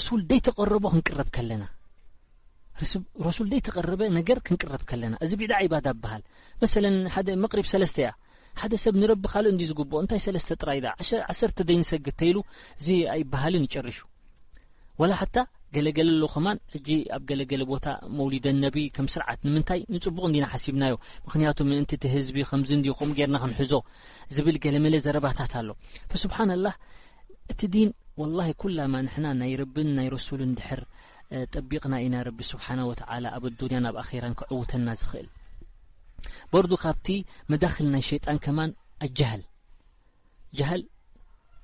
[0.08, 1.64] ሱ ደይተቐረቦ ክንቅረብ ከለና
[3.28, 6.22] ረሱል ዘይ ተቐረበ ነገር ክንቅረብ ከለና እዚ ቢዳ ባዳ ኣበሃል
[6.62, 8.12] መ ደመቕሪብ ተ እያ
[8.62, 10.88] ሓደ ሰብ ንረቢ ካልእ እን ዝግብኦ እንታይ ለስተ ጥራይዳ
[11.32, 12.38] ዓሰተ ዘይንሰግ ንተይሉ
[12.80, 14.00] እዚ ኣይበሃልን ይጨርሹ
[15.12, 15.38] ላ ሓታ
[15.76, 17.86] ገለገለ ኣሎ ኸማን ሕጂ ኣብ ገለገለ ቦታ
[18.18, 20.96] መውሊደ ነቢ ከም ስርዓት ንምንታይ ንፅቡቅ እንዲናሓሲብናዮ
[21.28, 23.74] ምክንያቱ ምእንቲ ቲ ህዝቢ ከምዚ ንኹምኡ ጌርና ክንሕዞ
[24.36, 25.70] ዝብል ገለ መለ ዘረባታት ኣሎ
[28.22, 30.82] ዋላሂ ኩላማ ንሕና ናይ ረብን ናይ ረሱልን ድሕር
[31.54, 35.28] ጠቢቕና ኢና ረቢ ስብሓና ወተላ ኣብ ኣዱንያ ናብ ኣራን ክዕውተና ዝኽእል
[36.52, 37.08] በርዱ ካብቲ
[37.52, 38.72] መዳክል ናይ ሸጣን ከማን
[39.06, 39.44] ኣጃሃል
[40.60, 40.82] ጃሃል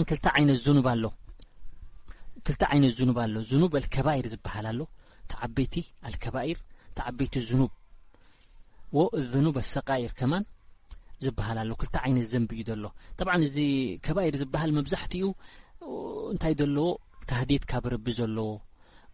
[0.10, 0.52] ት ብ ኣሎ
[2.78, 4.82] ይነት ዝኑብ ኣሎ ኑብ አልከባይር ዝበሃል ኣሎ
[5.46, 5.76] ዓበይቲ
[6.24, 6.60] ከባር
[6.92, 7.72] እቲ ዓበይቲ ዝኑብ
[9.00, 10.44] ዎ ዝኑብ ኣሰቃይር ከማን
[11.24, 12.86] ዝበሃል ኣሎ ክልተ ዓይነት ዘንቢ እዩ ዘሎ
[13.18, 13.58] ጠብዓ እዚ
[14.06, 15.24] ከባይር ዝበሃል መብዛሕትኡ
[16.34, 16.88] እንታይ ዘለዎ
[17.30, 18.50] ታህደት ካብ ረቢ ዘለዎ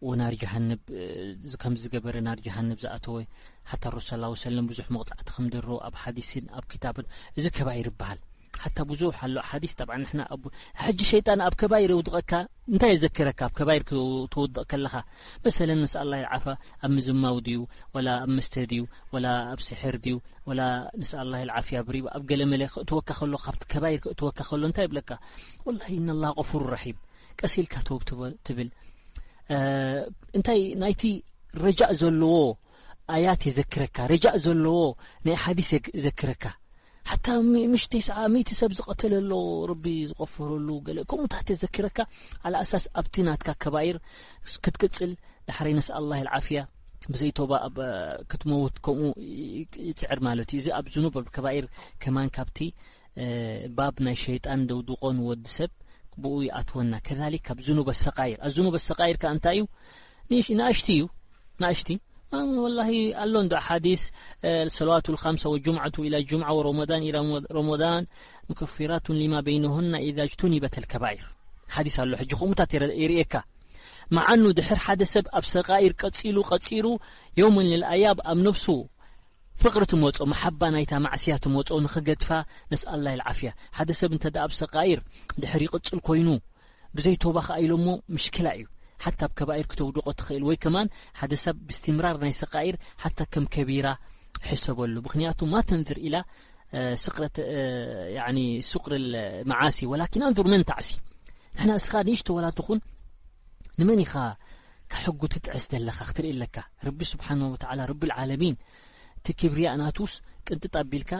[0.07, 0.81] ወናርጃሃንብ
[1.61, 3.15] ከምዝገበረ ናርጃሃንብ ዝኣተወ
[3.71, 4.07] ሓቲ ረሱ
[4.47, 7.05] ሰለም ብዙሕ መቕፃዕቲ ከምደሮ ኣብ ሓዲስን ኣብ ክታብን
[7.37, 8.19] እዚ ከባይር ይበሃል
[8.63, 9.73] ሓታ ብዙሕ ኣሎ ሓዲስ
[10.99, 12.31] ጂ ሸጣን ኣብ ከባይር የውድቀካ
[12.73, 13.83] እንታይ የዘክረካ ኣብ ከባይር
[14.33, 14.93] ትውድቕ ከለኻ
[15.43, 15.93] መሰ ንስ
[16.37, 16.45] ዓፍ
[16.85, 17.59] ኣብ ምዝማው ድዩ
[18.15, 18.81] ኣብ መስተ ድዩ
[19.53, 20.15] ኣብ ስሕር ድዩ
[21.01, 21.11] ንሳ
[21.67, 25.11] ፍያ ብሪ ኣብ ገለ መለ ክእትወካከሎ ካብቲ ከባይር ክእትወካ ከሎእንታይ ብለካ
[26.23, 26.97] ላ እ ፉር ራሒም
[27.41, 28.69] ቀሲልካ ብ ትብል
[30.39, 31.03] ንታይ ናይቲ
[31.65, 32.35] ረጃእ ዘለዎ
[33.15, 34.79] ኣያት የዘክረካ ረጃእ ዘለዎ
[35.25, 35.69] ናይ ሓዲስ
[36.07, 36.43] ዘክረካ
[37.09, 37.27] ሓታ
[37.73, 39.31] ምሽተስዓ ሚት ሰብ ዝቀተለሎ
[39.69, 41.97] ረቢ ዝቆፈረሉ ለ ከምኡ ታተዘኪረካ
[42.47, 43.97] ኣል ኣሳስ ኣብቲ ናትካ ከባይር
[44.63, 45.11] ክትቅፅል
[45.49, 46.59] ዳሕረ ነስ ኣላሂ ዓፍያ
[47.13, 47.51] ብዘይተባ
[48.31, 49.11] ክትመውት ከምኡ
[49.89, 51.65] ይፅዕር ማለት እዩ እዚ ኣብ ዝኑብ ኣብ ከባይር
[52.05, 52.59] ከማን ካብቲ
[53.77, 55.71] ባብ ናይ ሸይጣን ደውድቆን ወዲ ሰብ
[56.23, 59.63] ብኡይኣትወና ከሊክ ካብ ዝኑብ ኣሰቃይር ኣ ዝኑብ ኣሰቃይር ካ እንታይ እዩ
[60.61, 61.03] ንእሽቲ እዩ
[61.65, 61.89] ንእሽቲ
[62.77, 62.83] ላ
[63.23, 63.87] ኣሎ ዶ ዲ
[64.77, 64.85] ሰ
[65.77, 65.79] ም
[66.77, 68.03] ም ን
[68.59, 69.65] ሙፍራት ማ ቤና
[70.17, 71.21] ዛጅን በተል ከባይር
[71.87, 72.11] ዲ ኣሎ
[72.49, 72.71] ሙታት
[73.07, 73.33] ይርካ
[74.31, 74.59] ዓኑ ድ
[75.13, 76.87] ሰብ ኣብ ሰቃር ቀፂሩ
[77.39, 77.55] የም
[77.93, 78.65] ኣያብ ኣብ ነፍሱ
[79.63, 80.03] ፍቅሪ ትመ
[80.61, 82.29] ባ ይማስያ ትመ ንክገድፋ
[82.71, 82.91] ነስኣ
[83.39, 83.51] ፍያ
[83.89, 84.99] ደ ሰብ እ ኣብ ሰቃር
[85.41, 86.27] ድ ይፅል ኮይኑ
[86.97, 87.87] ብዘይባ ከ ኢሎሞ
[88.25, 88.63] ሽክላ እዩ
[89.03, 90.63] ሓ ኣብ ከባር ክተውድቆ ትክእል ወይከ
[91.31, 92.75] ደብ ብስትምራር ናይ ሰቃር
[93.43, 93.87] ም ከቢራ
[94.49, 96.17] ሕሰበሉ ምክንያቱ ማተንር ኢ ሪ
[99.79, 99.87] ሲ
[100.29, 100.89] ኣንር መን ታሲ
[101.85, 102.57] ስ ንሽተወላን
[103.79, 104.01] ንመን
[105.21, 105.23] ጉ
[105.57, 105.77] ዕስ ዘ
[106.17, 106.57] ትእ ለካ
[106.99, 107.21] ቢ ስብ
[109.49, 109.97] እብርያ ናስ
[110.47, 111.11] ቅንጣቢልካ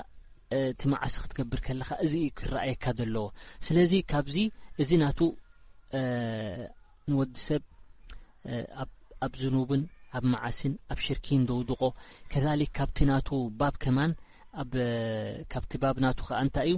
[0.92, 1.72] መዓስ ክትገብር ከ
[2.06, 2.84] እዚዩ ክኣየካ
[3.24, 3.28] ዎ
[3.68, 4.36] ስለዚ ካብዚ
[4.82, 5.06] እዚ ና
[7.12, 7.62] ንወዲ ሰብ
[9.26, 9.82] ኣብ ዝኑብን
[10.18, 11.82] ኣብ መዓሲን ኣብ ሽርኪን ዘውድቆ
[12.32, 13.28] ከሊክ ካብቲ ናቱ
[13.60, 14.12] ባብ ከማን
[15.52, 16.72] ካብቲ ባብ ናቱ ከዓ እንታይ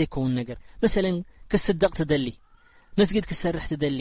[0.00, 1.04] ዘይከውን ነገር መሰለ
[1.50, 2.28] ክትስደቕ ትደሊ
[3.00, 4.00] መስጊድ ክትሰርሕ ትደሊ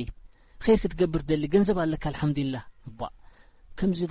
[0.66, 2.64] ከር ክትገብር ትደሊ ገንዘብ ኣለካ አልሓምዱላህ
[3.82, 4.02] ከምዚ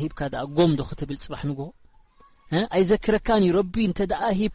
[0.00, 0.18] ሂካ
[0.56, 3.28] ጎዶ ክትብል ፅሕ ጎኣይዘኪረካ
[4.38, 4.50] ሂ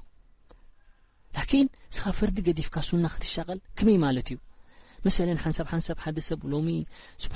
[1.65, 4.37] ን ስኻ ፈርዲ ገዲፍካ ሱና ክትሻቀል ከመይ ማለት እዩ
[5.05, 5.09] መ
[5.45, 6.39] ሓንሳብ ሓንሳብ ሓደ ሰብ
[7.23, 7.31] ስብ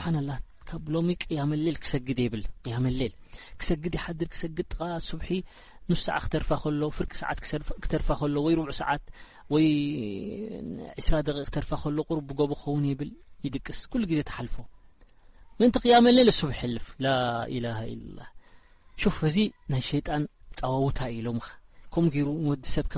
[0.88, 2.43] ብሎ ቅያመሌል ክሰግ ብል
[2.74, 3.13] ያመሌል
[3.62, 5.10] ክሰግድ ይሓድር ክሰግጥስ
[5.92, 7.40] ንስ ሰዓ ክርፋ ከሎ ፍቂ ሰዓት
[7.84, 8.48] ክተርፋ ከሎወ
[8.82, 9.04] ሰዓት
[9.54, 11.98] ወስ ደቂ ክ ከሎ
[12.40, 13.12] ጎቦ ክኸን ብል
[13.46, 13.80] ይድቅስ
[14.12, 14.56] ግዜ ልፎ
[15.62, 15.96] ን ያ
[16.40, 16.44] ሱ
[19.06, 19.38] ልፍ እዚ
[19.72, 20.24] ናይ ሸጣን
[20.60, 21.40] ፀወውታ ኢሎም
[21.94, 22.98] ከምኡገሩ ወዲሰብ ክ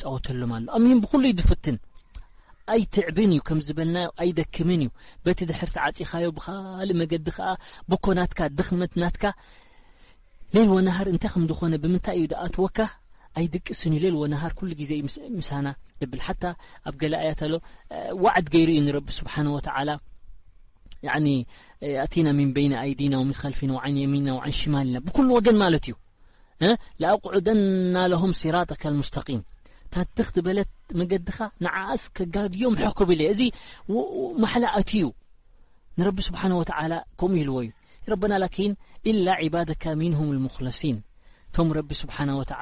[0.00, 1.64] ፃወተሎም ኣሎ ብሉ ድፍት
[2.74, 4.82] ኣይትዕብ እዩ ምዝበና ኣይደክም እዩ
[5.24, 6.48] በቲ ድሕርቲ ዓፂካዮ ብእ
[7.00, 7.56] መገዲ ከ
[7.90, 9.24] ብኮናትካ ድመትናትካ
[10.54, 12.78] ሌል ዎ ናሃር እንታይ ከምዝኾነ ብምንታይ እዩ ኣትወካ
[13.38, 14.92] ኣይድቅስን እዩ ሌል ዎናሃር ኩሉ ግዜ
[15.38, 15.66] ምሳና
[16.12, 16.34] ብል ሓ
[16.88, 17.58] ኣብ ገላኣያት ሎ
[18.24, 19.34] ዋዓድ ገይሩ ዩ ንረቢ ስብሓ
[22.12, 23.14] ቲና ሚን በይን አይዲና
[23.52, 25.94] ልፊና ዓን የሚንና ዓን ሽማሊና ብኩሉ ወገን ማለት እዩ
[27.12, 29.40] ኣቁዑደና ለሆም ስራጣካ ሙስተقም
[29.94, 33.42] ታድኽ ትበለት መገድኻ ንዓእስ ከጋድዮም ሕክብልየ እዚ
[34.42, 35.06] ማሓላ ኣትዩ
[36.00, 36.72] ንረቢ ስብሓ ወተ
[37.20, 37.70] ከምኡ ይልዎ እዩ
[38.30, 38.56] ና ላኪ
[39.26, 40.96] ላ ባድካ ሚንهም ሙክለصን
[41.54, 42.54] ቶም ረቢ ስብሓه ተ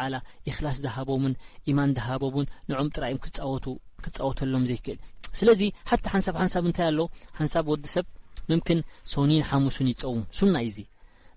[0.56, 1.34] ክላስ ዝሃቦምን
[1.70, 4.98] ኢማን ዝሃቦምን ንኦም ጥራእም ክወተሎም ዘይክእል
[5.38, 7.00] ስለዚ ሓ ሓንሳብ ንሳብ እንታይ ኣሎ
[7.38, 8.06] ሓንሳብ ወዲ ሰብ
[8.50, 8.78] ምምክን
[9.12, 10.78] ሶኒን ሓሙሱን ይፀውም ሱና እዚ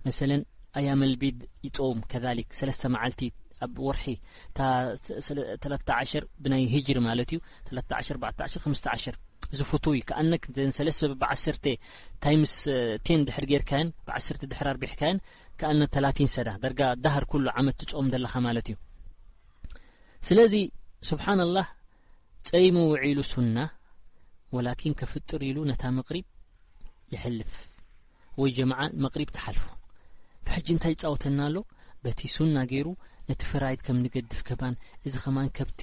[0.05, 0.09] መ
[0.79, 2.21] ኣያመ ልቢድ ይፀውም ከ
[2.59, 3.21] 3 መዓልቲ
[3.67, 4.07] ኣብ ርሒ
[4.59, 6.63] 31 ብናይ
[6.95, 7.39] ሪ ማለት እዩ
[9.53, 10.31] እዚ ፍትይ ከኣነ
[10.87, 11.65] ለ ብ1
[12.23, 12.55] ታስ
[13.05, 13.71] ቴን ድር ጌርካ
[14.07, 14.93] ብ ድ 4ርብሕ
[15.59, 15.99] ካ ኣነ ተ
[16.35, 16.73] ሰዳ ደር
[17.05, 17.25] ዳሃር
[17.59, 18.77] ዓመት ትፀም ዘለኻ ማለት እዩ
[20.27, 20.53] ስለዚ
[21.09, 21.67] ስብሓና ላህ
[22.47, 23.57] ፀይሙ ውዒሉ ሱና
[24.55, 26.25] ወላኪን ከፍጥር ኢሉ ነታ መቕሪብ
[27.13, 27.51] ይሕልፍ
[28.41, 29.63] ወይ ጀምዓ መቕሪብ ትሓልፉ
[30.45, 31.57] ብሕጂ እንታይ ይፃወተና ኣሎ
[32.05, 32.87] በቲ ሱና ገይሩ
[33.29, 34.75] ነቲ ፍራይድ ከም ንገድፍ ከባን
[35.07, 35.81] እዚ ከማን ከብቲ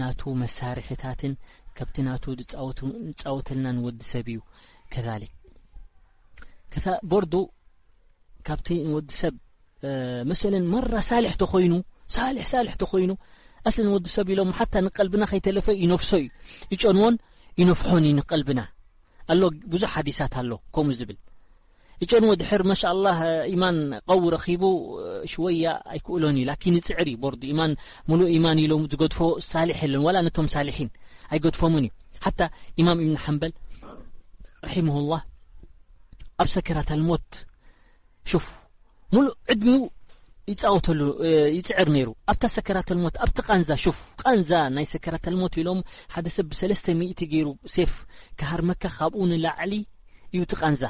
[0.00, 1.32] ናቱ መሳርሕታትን
[1.78, 4.40] ካብቲ ናቱ ዝፃወተልና ንወዲ ሰብ እዩ
[4.92, 5.24] ከሊ
[7.10, 7.34] ቦርዶ
[8.48, 9.34] ካብቲ ንወዲ ሰብ
[10.30, 11.74] መሰለ መራ ሳሊሕ ተኮይኑ
[12.14, 13.10] ሳ ሳልሕ ተኮይኑ
[13.68, 16.28] ኣስሊ ንወዲ ሰብ ኢሎ ሓታ ንቀልብና ከይተለፈ ይነፍሶ እዩ
[16.72, 17.14] ይጨንዎን
[17.60, 18.60] ይነፍሖኒዩ ንቀልብና
[19.32, 19.40] ኣሎ
[19.72, 21.18] ብዙሕ ሃዲሳት ኣሎ ከምኡ ብል
[22.02, 22.62] ይጨንዎ ድር
[23.04, 23.20] له
[23.62, 23.64] ማ
[24.10, 24.18] قው
[24.62, 24.64] ቡ
[25.32, 26.44] ሽያ ኣይክእሎን ዩ
[26.88, 27.36] ፅዕር ዩ ር
[28.44, 28.58] ማን
[28.92, 29.16] ዝድፎ
[29.50, 29.66] ሳ
[30.06, 30.62] و ሳ
[31.44, 31.90] ኣድፎም እዩ
[33.34, 33.52] ن በል
[35.02, 35.20] الله
[36.42, 37.08] ኣብ ሰكራሞ
[39.52, 39.70] ዕድሚ
[40.50, 43.70] ይወተሉ ፅዕር ይ ኣ ራሞት ቲ ንዛ
[44.50, 45.80] ዛ ናይ كራةሞት ሎም
[46.36, 47.46] ሰብ 0 ገሩ
[48.40, 49.74] ካሃር መካ ብኡ ላዕሊ
[50.34, 50.82] እዩ ንዛ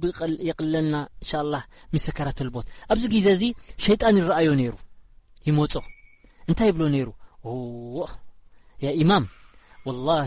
[0.00, 0.08] ቢ
[0.48, 0.96] የቕለልና
[1.30, 1.42] ስ
[2.06, 3.42] ሰከራተልሞት ኣብዚ ግዜ እዚ
[3.84, 4.72] ሸጣን ይኣዩ ነይሩ
[5.48, 6.82] ይመእንታይብሎ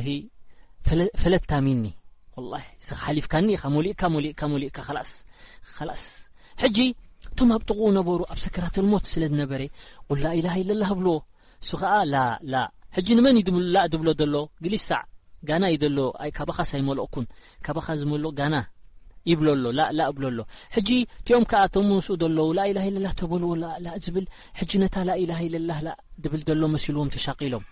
[0.07, 0.17] ይ
[0.87, 1.87] ፈኒ
[3.17, 3.59] ሊፍካኢሞሊእስጂ
[7.33, 9.61] እቶም ኣብ ጥቕኡ ነበሩ ኣብ ሰከራተልሞት ስለዝነበረ
[10.11, 11.17] ቁላ ኢላሃ ላ ብሎዎ
[11.73, 12.61] እ
[12.95, 15.29] ኸ ንመን ድምላእ ብሎ ሎ ሊዕእዩይመልቕ
[19.29, 19.63] ይብሎሎ
[20.17, 20.37] ብሎሎ
[21.27, 22.77] ቲኦም ኣቶም ስ ሎዉ ላላ
[23.85, 25.95] ላ በልዎ ታ ላላ
[26.33, 27.63] ብል ሎመሲልዎም ተሻቂሎም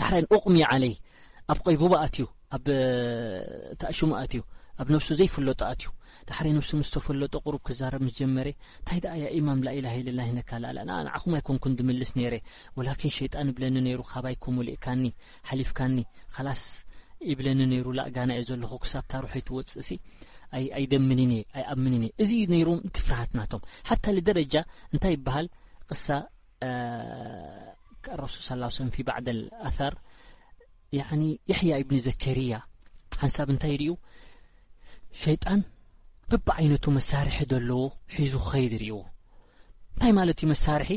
[0.00, 0.92] ዳሕረ ቕሚ ለይ
[1.52, 2.24] ኣብ ቀይቡባትዩ
[2.56, 2.64] ኣብ
[3.80, 4.42] ታእሹማትዩ
[4.82, 5.88] ኣብ ነብሱ ዘይፈለጡ ዩ
[6.28, 8.48] ዳሕረ ብሱ ምስተፈለጦ ሩብ ክዛርብ ምስጀመረ
[8.84, 12.34] ንታይ እማም ላኢላ ላ ካንኹ ይኮን ምልስ ነረ
[12.78, 14.00] ወኪን ሸጣን ብለኒሩ
[14.34, 15.02] ይ ኮመእካኒ
[15.60, 15.94] ሊፍካኒ
[16.48, 16.64] ላስ
[17.28, 19.96] ይብለኒ ነይሩ ላእጋናእ ዘለኹ ክሳብ ታርሑይትወፅእ ሲ
[20.78, 24.54] ኣይደምኒኒ እየ ኣይኣምንንእየ እዚዩ ነይሩ እንት ፍራሃትናቶም ሓታ ንደረጃ
[24.92, 25.46] እንታይ ይበሃል
[25.88, 26.06] ቕሳ
[28.22, 29.94] ረሱሉ ለ ፊ ባዕደልኣር
[31.50, 32.54] የሕያ እብኒ ዘከርያ
[33.22, 33.92] ሓንሳብ እንታይ ርእዩ
[35.24, 35.60] ሸይጣን
[36.32, 37.80] በብዓይነቱ መሳርሒ ዘለዎ
[38.18, 38.98] ሒዙ ክኸይድ ይርእዎ
[39.92, 40.90] እንታይ ማለት እዩ መሳርሒ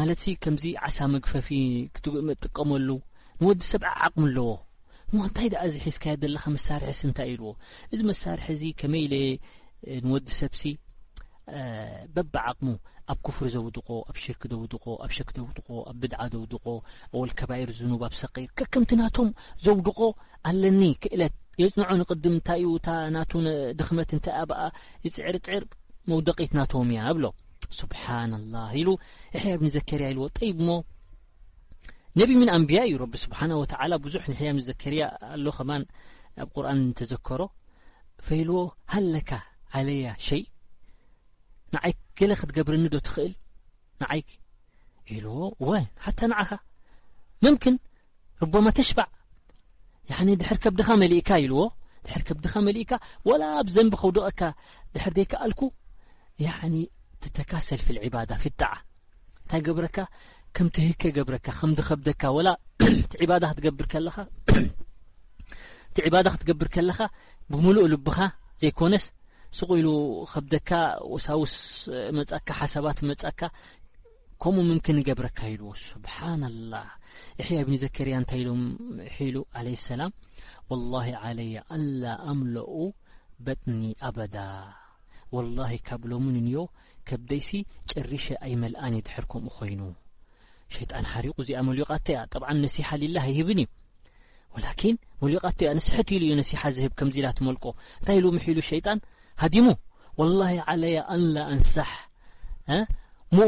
[0.00, 1.48] ማለት ከምዚ ዓሳ መግፈፊ
[1.94, 2.06] ክት
[2.44, 2.88] ጥቀመሉ
[3.40, 4.48] ንወዲ ሰብ ዓቕሚ ኣለዎ
[5.16, 7.48] እ እንታይ ደኣ እዚ ሒዝካየድ ዘለካ መሳርሒ ስ እንታይ ኢልዎ
[7.92, 9.14] እዚ መሳርሒ እዚ ከመ ኢ ለ
[10.04, 10.62] ንወዲ ሰብሲ
[12.14, 12.68] በብ ዓቕሙ
[13.12, 16.64] ኣብ ክፍር ዘውድቆ ኣብ ሽርክ ዘውድቆ ኣብ ሸክ ዘውድቆ ኣብ ብድዓ ዘውድቆ
[17.20, 19.28] ወልከባይር ዝኑባብ ሰቂር ከከምቲ ናቶም
[19.66, 19.98] ዘውድቆ
[20.50, 23.32] ኣለኒ ክእለት የፅንዖ ንቅድም እንታይ እዩ እታ ናቱ
[23.80, 24.60] ደኽመት እንታይ ኣብኣ
[25.08, 25.64] ይፅዕርፅዕር
[26.12, 27.24] መውደቂት ናቶም እያ ኣብሎ
[27.80, 28.88] ስብሓና ላ ኢሉ
[29.36, 30.72] ይሕያ ብ ኒዘከርያ ኢልዎ ጠይብ ሞ
[32.16, 35.70] نب ምن ኣንብያ እዩ ر ስብنه ول ብዙح ሕ كርያ ኣ ኸ
[36.42, 37.40] ኣብ قرن ዘكሮ
[38.26, 38.56] ፈلዎ
[38.92, 39.30] ሃلካ
[39.74, 40.40] عለي شي
[41.72, 43.32] نይ قل ክትገብረኒ ዶ ትኽእል
[44.18, 44.22] ይ
[45.08, 46.50] ኢلዎ ى ኻ
[47.42, 47.64] ምك
[48.42, 48.54] رب
[48.88, 49.06] شبዕ
[50.08, 50.10] ድ
[50.86, 51.64] ኻ እ ዎ
[52.52, 52.92] ኻ لእካ
[53.28, 53.30] و
[53.66, 54.40] ብዘንቢ ከውቕካ
[54.94, 55.52] ድر ዘይክኣል
[57.50, 58.72] كሰ في ا ف دع
[60.56, 62.48] ከምቲ ህከ ገብረካ ከምዚ ከብደካ ወላ
[63.52, 63.94] ክትብርእቲ
[66.06, 66.98] ዕባዳ ክትገብር ከለኻ
[67.50, 68.18] ብምሉእ ልብኻ
[68.60, 69.04] ዘይኮነስ
[69.58, 69.88] ስቕ ኢሉ
[70.32, 70.70] ከብደካ
[71.12, 71.54] ወሳውስ
[72.18, 73.40] መጻካ ሓሳባት መጻካ
[74.42, 76.72] ከምኡ ምምክንገብረካ ኢልዎ ስብሓናላ
[77.42, 78.62] እሕያ እብኒ ዘከርያ እንታይ ኢሎም
[79.14, 79.36] ሒኢሉ
[79.68, 80.12] ለ ሰላም
[80.72, 81.08] ወላሂ
[81.40, 82.74] ለየ ኣንላ ኣምለኡ
[83.46, 84.36] በጥኒ ኣበዳ
[85.36, 86.58] ወላሂ ካብሎምን እንዮ
[87.10, 87.50] ከብደይሲ
[87.92, 89.82] ጨርሸ ኣይ መልኣኒ ድሕር ከምኡ ኮይኑ
[90.76, 92.20] ሸጣን ሪቁ እዚ መቃ ያ
[92.64, 93.48] ነሲሓ ላ ብ
[95.24, 95.34] እዩ
[95.86, 95.88] ስ
[96.80, 97.64] ዩ ብዚመልቆ
[98.02, 98.38] ንታይ ሉ
[98.70, 98.86] ሸጣ
[99.66, 99.68] ሙ
[101.60, 101.74] ንሳ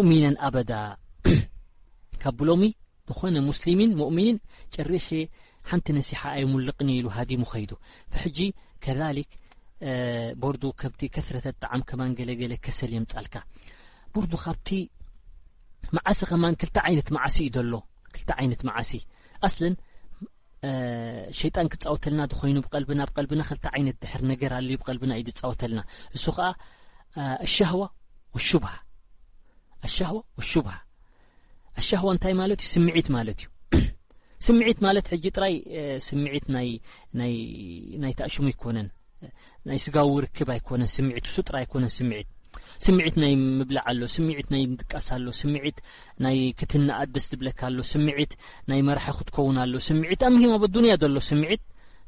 [0.02, 0.10] እሚ
[0.46, 0.72] ኣዳ
[2.22, 2.62] ካብ ብሎሚ
[3.10, 3.72] ዝኾነ ስ እ
[4.90, 4.92] ረ
[5.68, 7.06] ሓንቲ ሲሓ ኣይልቕን ይ ር
[12.64, 14.48] ጣሰ
[15.96, 17.76] መዓሲ ከማ ል ይነት መዓሲ እዩ ሎ
[18.46, 18.90] ይነት ማዓሲ
[19.46, 19.74] ኣስለን
[21.38, 25.80] ሸይጣን ክወተልና ኮይኑ ብልና ብልና ል ይነት ድሕር ነገር ኣዩ ብልና እዩ ወተልና
[26.16, 26.52] እሱ ከ
[27.56, 27.80] ሻዋ
[29.86, 30.68] ሽሃ
[31.78, 33.48] ኣሻዋ እንታይ ማለት ዩ ስምዒት ማለት እዩ
[34.46, 35.54] ስምዒት ማለት ጥራይ
[36.06, 36.46] ስምዒት
[38.02, 38.88] ናይ ታእሽሙ ይኮነን
[39.68, 42.28] ናይ ስጋዊ ርክብ ኣይኮነ ስት ሱ ጥራይ ነ ስት
[42.84, 45.76] ስምዒት ናይ ምብላዕ ኣሎ ስምዒት ናይ ምጥቃስ ኣሎ ስምዒት
[46.24, 48.32] ናይ ክትና ኣደስ ዝብለካ ኣሎ ስምዒት
[48.70, 51.62] ናይ መራሒ ክትከውን ኣሎ ስምዒት ኣብ ምሂም ኣብ ኣዱንያ ዘሎ ስምዒት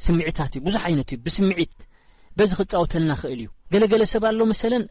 [0.07, 1.75] ስምዒታት እዩ ብዙሕ ዓይነት እዩ ብስምዒት
[2.39, 4.85] በዚ ክፃወተልና ክእል እዩ ገለገለ ሰብ ኣሎ መሰለን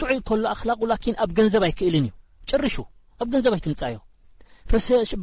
[0.00, 2.14] ጥዑይ ከሎ ኣክላቁ ላኪን ኣብ ገንዘብ ኣይክእልን እዩ
[2.50, 2.76] ጨርሹ
[3.20, 3.96] ኣብ ገንዘብ ኣይትምፃዮ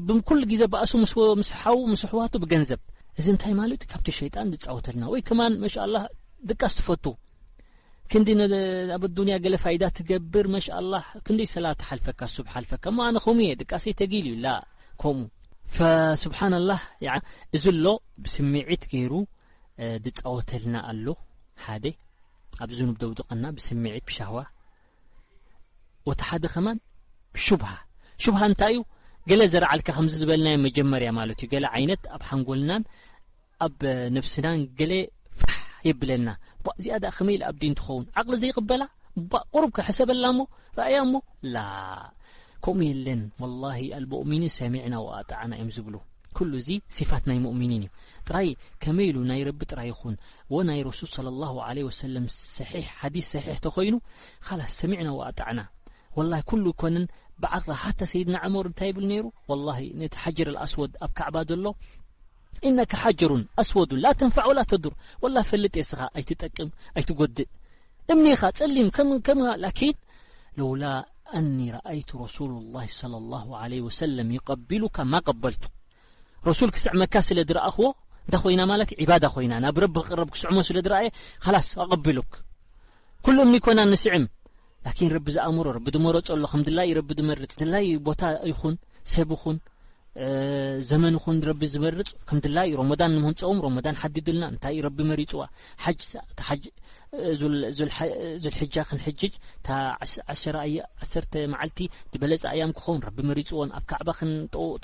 [0.07, 2.81] ብኩሉ ግዜ ብኣሱ ስምስሓው ምስሕዋቱ ብገንዘብ
[3.19, 5.97] እዚ እንታይ ማለት ዩ ካብቲ ሸጣን ዝፃወተልና ወይ ክማን መሻ ላ
[6.49, 7.03] ድቃስ ትፈቱ
[8.27, 8.31] ዲ
[8.95, 10.45] ኣብ ኣዱያ ገ ፋይዳ ትገብር
[11.25, 14.35] ክደይ ሰላተሓልፈካ ሱብልፈካ ነ ከምእየ ድቃሰይ ተል ዩ
[15.17, 15.81] ምኡ
[16.23, 16.39] ስብሓ
[17.55, 17.87] እዚ ሎ
[18.23, 19.13] ብስምዒት ገይሩ
[20.05, 21.07] ዝፀወተልና ኣሎ
[21.65, 21.85] ሓደ
[22.63, 24.37] ኣብ ዝንብደውድቐና ብስሚዒት ዋ
[26.09, 26.77] ወታ ሓደ ኸማን
[27.45, 27.47] ሃ
[28.39, 28.79] ሃ እንታይእዩ
[29.29, 32.83] ገለ ዘርዓልካ ከም ዝበለና መጀመርያ ማለት እዩ ገ ይነት ኣብ ሃንጎልናን
[33.65, 33.77] ኣብ
[34.17, 34.59] ነብስናን
[35.87, 36.29] የብለና
[36.83, 38.83] ዚኣድ ከመ ኢ ኣብዲን ትኸውን ዓቕሊ ዘይቅበላ
[39.55, 40.41] ቁሩብካ ሰበላ ሞ
[40.87, 41.21] አያ ሞ
[41.53, 41.57] ላ
[42.65, 43.63] ከምኡ የለን ወላ
[44.03, 45.99] ልሙእሚኒን ሰሚዕና ኣጣዕና እዮም ዝብ ሉ
[46.59, 47.89] እዚ ስፋት ናይ ሙእሚኒን እዩ
[48.27, 48.37] ጥራ
[48.83, 50.15] ከመይ ኢሉ ናይ ቢ ጥራይ ይኹን
[50.69, 51.27] ናይ ረሱል
[52.15, 52.27] ለ ም
[53.15, 53.95] ዲስ ሰሒሕ ተኮይኑ
[54.45, 55.61] ስ ሰሚዕና ኣጣዕና
[56.33, 56.97] ላ ሉ ኮነ
[57.43, 57.49] ብቅ
[57.81, 59.55] ሓ ሰይድና መር እንታይ ይብል ነሩ ወ
[60.13, 61.67] ቲ ሓጀር ኣስወድ ኣብ ከዕባ ሎ
[62.67, 64.93] ኢነካ ሓጀሩን ኣስወዱን ላ ተንፍዕ ወላ ተድር
[65.23, 67.47] ወላ ፈልጥ የ ስኻ ኣይትጠቅም ኣይትጎድእ
[68.13, 68.87] እምኒኻ ጸሊም
[69.27, 69.95] ከምላኪን
[70.57, 70.83] ለውላ
[71.39, 75.63] አኒ ረኣይቱ ረሱሉ ላ ለ ላ ለ ወሰለም ይቀቢሉካ ማ ቀበልቱ
[76.47, 77.87] ረሱል ክስዕመካ ስለ ድረእኽዎ
[78.25, 81.07] እንታይ ኮይና ማለት ባ ኮይና ናብ ረቢ ክቅረብ ክስዕሞ ስለ ድአየ
[81.55, 82.17] ላስ ኣቀቢሉ
[83.25, 84.25] ኩሉ እምኒ ኮና ንስዕም
[84.85, 88.75] ላኪን ረቢ ዝኣእምሮ ረብ ድመረፅሎ ከም ድላዩ ቢ ድመርፅ ድላዩ ቦታ ይኹን
[89.13, 89.57] ሰብ ኹን
[90.89, 95.43] ዘመን ኹን ረቢ ዝበርፅ ከም ድላእዩ ሮሞዳን ንምንፀውም ሮሞዳን ሓዲ ድልና እንታይ እዩ ረቢ መሪፅዋ
[96.47, 97.15] ሓጅዝልሕጃ
[98.89, 99.33] ክንሕጅጅ
[101.03, 101.79] ዓሰተ መዓልቲ
[102.13, 104.09] ብበለፀ እያም ክኸውን ረቢ መሪፅዎን ኣብ ካዕባ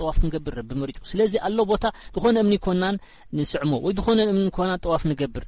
[0.02, 1.84] ጥዋፍ ክንገብር ረቢ መሪፁ ስለዚ ኣሎ ቦታ
[2.18, 3.02] ዝኮነ እምኒ ይኮናን
[3.40, 5.46] ንስዕሞ ወይ ድኮነ እምኒ ኮና ጠዋፍ ንገብር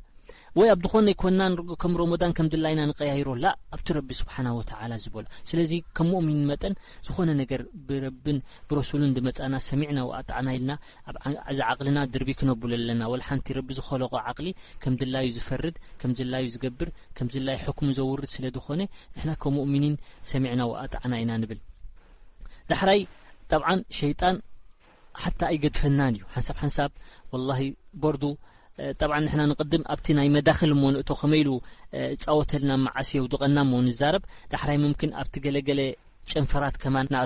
[0.60, 5.26] ወይ ኣብ ድኮን ኣይኮናን ከም ረሞዳን ከም ድላይና ንቀያይሮ ላ ኣብቲ ረቢ ስብሓና ወላ ዝበሎ
[5.50, 6.74] ስለዚ ከም እሚኒን መጠን
[7.08, 10.72] ዝኾነ ነገር ብብረሱሉ መፃና ሰሚዕና ኣጣዕና ኢልና
[11.26, 14.48] ኣብዚ ዓቅልና ድርቢ ክነብሉ ኣለና ወሓንቲ ቢ ዝኸለቀ ዓቕሊ
[14.86, 18.80] ከም ድላዩ ዝፈርድ ከምዝላዩ ዝገብር ከምዝላይ ኩም ዘውርድ ስለኮነ
[19.16, 19.96] ንሕና ከም ሚኒን
[20.34, 21.62] ሰሚዕና ኣጣዕና ኢና ንብል
[22.74, 23.02] ዳሕራይ
[23.52, 23.62] ጣብ
[24.02, 24.36] ሸጣን
[25.24, 26.92] ሓታ ኣይገድፈናን እዩ ሓንሳብ ሓንሳብ
[27.50, 27.54] ላ
[28.02, 28.16] በር
[29.00, 31.50] ጠብ ና ንድም ኣብቲ ናይ መዳክል ሞ ንእቶ ከመ ኢሉ
[32.24, 35.82] ፃወተልና መዓስ ዱቀና ሞ ዛረብ ዳሕራይ ምን ኣብቲ ገለገለ
[36.32, 37.22] ጨንፈራት ከማ ንኣ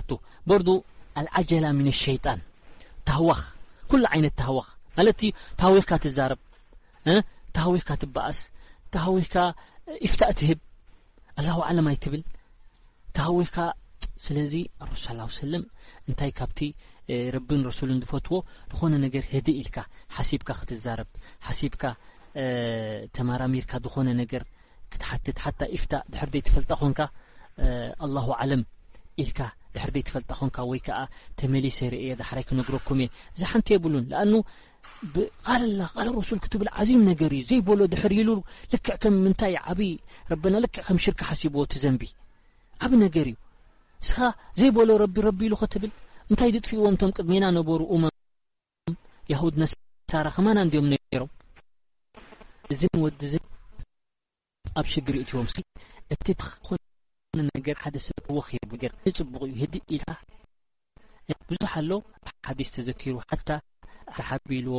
[0.49, 0.63] በር
[1.19, 2.39] ኣልዓጀላ ሚን ሸጣን
[3.07, 3.41] ተህዋኽ
[3.89, 5.29] ኩ ይነት ህዋኽ ማለት ዩ
[5.77, 6.39] ዊኽካ ትዛረብ
[7.57, 8.39] ተዊኽካ ትበኣስ
[9.05, 9.35] ሃዊካ
[10.11, 10.59] ፍታእ ትህብ
[11.39, 12.21] ኣላه ዓለምይ ትብል
[13.39, 13.55] ዊካ
[14.25, 14.53] ስለዚ
[14.89, 15.05] ረሱ
[16.19, 16.49] ታይ ካብ
[17.35, 18.37] ረብን ረሱል ንፈትዎ
[18.73, 19.77] ዝኾነ ነገር ህድ ኢልካ
[20.15, 21.09] ሓሲብካ ክትዛረብ
[21.47, 21.83] ሓሲብካ
[23.17, 24.43] ተማራሚርካ ዝኾነ ነገር
[24.93, 25.39] ክትትት
[25.83, 25.93] ፍ ድ
[26.33, 26.99] ዘይ ፈልጣ ኮንካ
[28.41, 28.63] ኣ ም
[29.23, 29.39] ኢልካ
[29.75, 30.87] ድ ዘይትፈልጣ ኮንካ ወይዓ
[31.39, 34.25] ተመሊሰ ርአየ ዳሕራይ ክነግረኩም እየ እዚ ሓንቲ የብሉን ኣ
[35.15, 38.17] ብላ ሱ ክትብል ዚም ነገር እዩ ዘይበሎ ድርኢ
[39.03, 39.55] ክዕምታይ
[40.41, 42.03] ብ ናልክዕ ከም ሽርክ ሓሲቦዎ ትዘንቢ
[42.85, 44.17] ዓብ ነገር እዩስኻ
[44.59, 45.91] ዘይበሎ ቢቢ ኢሉክትብል
[46.31, 48.13] እንታይ ድጥፍእዎም እቶም ቅድሜና ነበሩ እመም
[49.31, 51.31] ያሁድ ነሳራ ከማና እንዲዮም ነሮም
[52.73, 53.21] እዚ ንወዲ
[54.79, 55.47] ኣብ ሽግሪ እትዎም
[56.15, 56.77] እቲ ትኾነ
[57.57, 60.09] ነገር ሓደ ሰብ ወ ር ንፅቡቅ እዩ ኢልካ
[61.49, 61.91] ብዙሓ ኣሎ
[62.47, 63.49] ሓዲስ ተዘኪሩ ሓታ
[64.17, 64.77] ተሓቢልዎ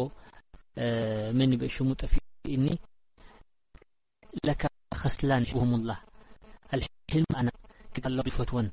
[1.40, 2.66] መኒ በእሽሙ ጠፊኡኒ
[4.48, 4.62] ለካ
[5.02, 5.90] ከስላንቡምላ
[6.80, 6.84] ል
[7.46, 7.52] ነ
[8.38, 8.68] ፈትዎን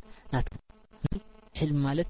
[1.68, 2.10] ልሚ ማለት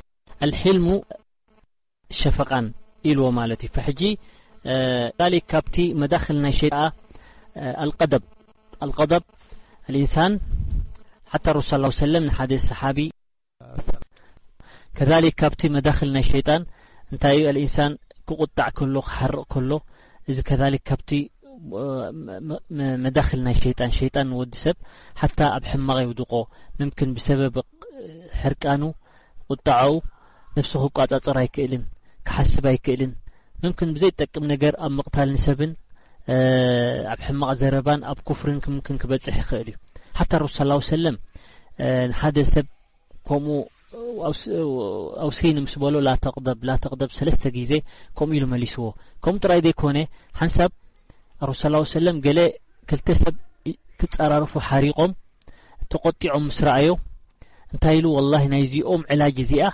[0.47, 0.85] الحلم
[2.19, 2.65] ሸفቃን
[3.09, 3.25] ኢلዎ
[3.65, 3.89] እ ف
[9.93, 11.99] እንሳ رሱ
[12.37, 12.97] ه ደ صحቢ
[14.97, 16.61] ከك ካብቲ መل ናይ ሸيጣاን
[17.11, 17.91] እንታይ الእንሳን
[18.29, 19.71] ክقጣዕ ሎ ክحርق ከሎ
[20.29, 20.51] እዚ ከ
[20.87, 21.01] ካብ
[23.03, 24.77] መل ናይ ሸጣ ሸيጣን ወዲ ሰብ
[25.55, 26.33] ኣብ ሕማغ ይድቆ
[26.79, 27.55] ምምكن ብሰበ
[28.41, 28.81] ሕርቃኑ
[29.51, 29.67] ቁጣ
[30.55, 31.83] ንብሲ ክቋፃፅር ኣይክእልን
[32.27, 33.11] ክሓስብ ኣይክእልን
[33.63, 35.71] ምምክን ብዘይጠቅም ነገር ኣብ ምቕታል ንሰብን
[37.11, 39.75] ኣብ ሕማቕ ዘረባን ኣብ ክፍርን ክምምክን ክበፅሕ ይኽእል እዩ
[40.17, 40.57] ሓ ረሱ
[40.93, 41.15] ሰለም
[42.09, 42.65] ንሓደ ሰብ
[43.27, 43.55] ከምኡ
[45.25, 45.95] ኣው ስይን ምስ በሎ
[46.25, 47.71] ተቕደብ ሰለስተ ግዜ
[48.17, 48.85] ከምኡ ኢሉ መሊስዎ
[49.25, 49.97] ከምኡ ጥራይ ዘይኮነ
[50.39, 50.71] ሓንሳብ
[51.49, 52.51] ረ ገ
[52.97, 53.35] 2ሰብ
[53.99, 55.11] ክፀራርፉ ሓሪቆም
[55.93, 56.91] ተቆጢዖም ምስረኣዮ
[57.73, 59.65] እንታይ ኢ ናይዚኦም ዕላጅ እዚኣ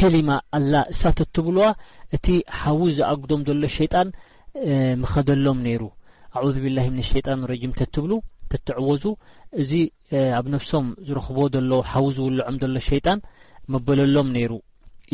[0.00, 1.66] ኬሊማ ኣላ እሳ ተትብልዋ
[2.16, 2.26] እቲ
[2.60, 4.08] ሓዊ ዝኣግዶም ዘሎ ሸይጣን
[5.02, 5.82] ምኸደሎም ነይሩ
[6.38, 8.12] ኣዑዙብላህ ብን ሸጣን ረጂም ተትብሉ
[8.52, 9.04] ተትዕወዙ
[9.62, 9.70] እዚ
[10.38, 13.20] ኣብ ነፍሶም ዝረክቦ ዘሎ ሓዊ ዝውልዖም ዘሎ ሸይጣን
[13.74, 14.52] መበለሎም ነይሩ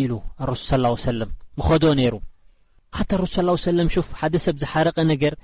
[0.03, 0.13] ኢሉ
[0.51, 1.21] ረሱ ስ ሰለ
[1.59, 2.15] ምኸዶ ነይሩ
[2.99, 3.35] ሓቲ ረሱ
[3.71, 5.35] ሰለም ፍ ሓደ ሰብ ዝሓረቀ ነገር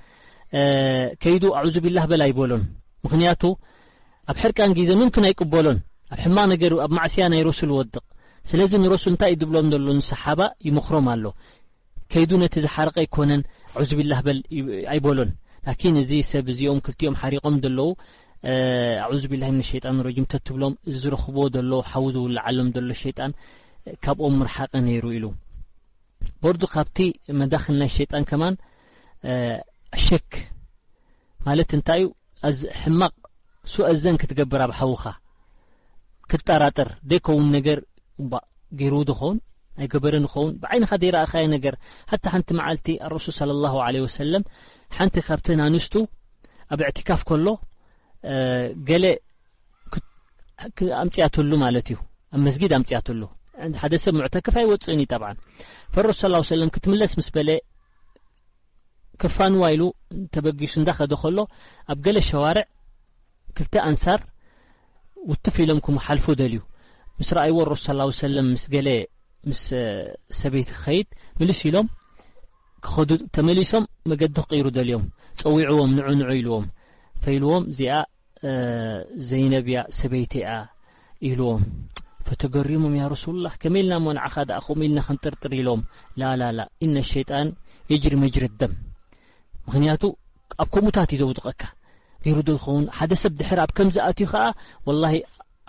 [1.23, 2.63] ከይዱ ኣዕዙቢላህ በላ ይበሎን
[3.05, 3.41] ምክንያቱ
[4.31, 5.77] ኣብ ሕርቃን ግዜ ምምክን ይቅበሎን
[6.15, 7.95] ኣብ ሕማቕ ነኣብ ማዕስያ ናይ ሮሱል ወድቕ
[8.49, 11.25] ስለዚ ንረሱል እንታይ እ ድብሎም ዘሎሰሓባ ይምኽሮም ኣሎ
[12.11, 13.41] ከይዱ ነቲ ዝሓረቀ ኣይኮነን
[13.81, 14.39] ኣዚብላህ በል
[14.93, 15.31] ኣይበሎን
[15.93, 17.89] ን እዚ ሰብ እዚኦም ክልቲኦም ሓሪቆም ዘለው
[19.31, 21.37] ብላ ምን ሸጣን ረጂም ትብሎም ዚ ዝረክቦ
[21.69, 23.31] ሎ ሓዊ ዝውላዓሎም ሎ ሸጣን
[24.05, 25.25] ካብኦም ምርሓቀ ነይሩ ኢሉ
[26.41, 26.97] በር ካብቲ
[27.41, 28.55] መዳክ ናይ ሸጣን ከማን
[29.97, 30.29] ኣሸክ
[31.49, 32.07] ማለት እንታይዩ
[32.81, 33.15] ሕማቕ
[33.73, 35.03] ሱ አዘን ክትገብር ኣብ ሃውኻ
[36.31, 37.77] ክትጠራጥር ዘይከውን ነገር
[38.79, 39.37] ገይሩ እኸውን
[39.81, 41.73] ኣይ ገበርን ይኸውን ብዓይንኻ ይረእኻ ነገር
[42.11, 43.65] ሓ ሓንቲ መዓልቲ ኣረሱል صለى ላ
[43.95, 44.43] ለ ሰም
[44.97, 45.93] ሓንቲ ካብተንኣንስቱ
[46.73, 47.47] ኣብ እዕትካፍ ከሎ
[48.89, 49.05] ገሌ
[51.03, 51.97] ኣምያትሉ ማለት እዩ
[52.33, 53.21] ኣብ መስጊድ ኣምያትሉ
[53.83, 55.01] ሓደ ሰብ ሙ ክፍ ይወፅእኒ
[55.93, 56.21] እዩረሱ
[57.21, 59.81] ምስስበፋንዋኢሉ
[60.33, 61.37] ተበጊሱ እንዳኸደ ከሎ
[61.91, 62.63] ኣብ ገሌ ሸዋርዕ
[63.61, 64.19] 2ተ ኣንሳር
[65.27, 66.57] ውትፍ ኢሎም ም ሓልፎ ደልዩ
[67.19, 67.85] ምስ ረኣይ ዎ ረሱ
[68.19, 68.87] ሰ ምስ ገሌ
[69.49, 69.61] ምስ
[70.39, 71.07] ሰበይቲ ክከይድ
[71.39, 71.87] ምልስ ኢሎም
[73.35, 75.03] ተመሊሶም መገዲ ክቂሩ ደልዮም
[75.41, 76.65] ፀዊዕዎም ንዑ ንዑ ኢልዎም
[77.23, 77.93] ፈኢልዎም እዚኣ
[79.29, 80.57] ዘይነብያ ሰበይቲ ኣ
[81.29, 81.63] ኢልዎም
[82.27, 85.81] ፈተገሪሞም ያ رሱሉላه ከመ ኢልና ሞንዓኻ ኹምኡ ኢልና ክንጥርጥር ኢሎም
[86.19, 87.47] ላላ እነ ሸጣን
[87.91, 88.73] የጅር መጅረደም
[89.73, 90.01] ክንያቱ
[90.63, 91.61] ኣብ ከምኡታት ዩ ዘውድቀካ
[92.25, 94.41] ገይሩ ከውን ሓደ ሰብ ድሕር ኣብ ከም ዝኣትዩ ከዓ
[94.87, 95.15] ወላሂ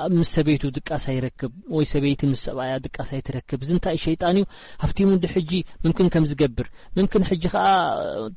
[0.04, 4.44] ኣብምስ ሰበይቱ ድቃሳይ ይረክብ ወይ ሰበይቲ ምስ ሰብኣያ ድቃሳይ ትረክብ እዚ እንታይይ ሸይጣን እዩ
[4.82, 5.50] ካብቲም ዲ ሕጂ
[5.84, 7.66] ምምክን ከም ዝገብር ምምክን ሕጂ ከዓ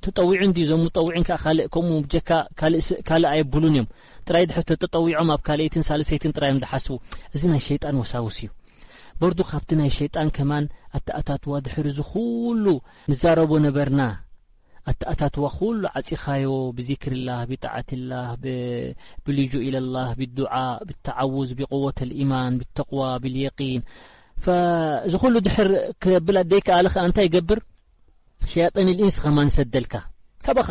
[0.06, 2.30] ተጠዊዕን ድ ዞሙጠዊዕን እ ከምኡ ጀካ
[3.08, 3.88] ካልእ ኣየብሉን እዮም
[4.28, 6.96] ጥራይ ድ ተጠዊዖም ኣብ ካልይትን ሳልሰይትን ጥራዮም ሓስቡ
[7.36, 8.50] እዚ ናይ ሸይጣን ወሳውስ እዩ
[9.22, 10.66] በርዱ ካብቲ ናይ ሸይጣን ከማን
[11.00, 12.66] ኣቲኣታትዋ ድሕር ዝኩሉ
[13.14, 14.02] ንዛረቦ ነበርና
[15.22, 15.46] ታትዋ
[15.82, 18.46] ሉ ዓፂኻዮ ብክር ላ ብጣዕት ላه ብ
[19.96, 20.52] ላه ብድء
[21.30, 21.70] ብውዝ ብة
[22.32, 22.64] ማን ብ
[23.24, 23.36] ብን
[29.56, 29.58] ዚ
[30.46, 30.68] ብብፃ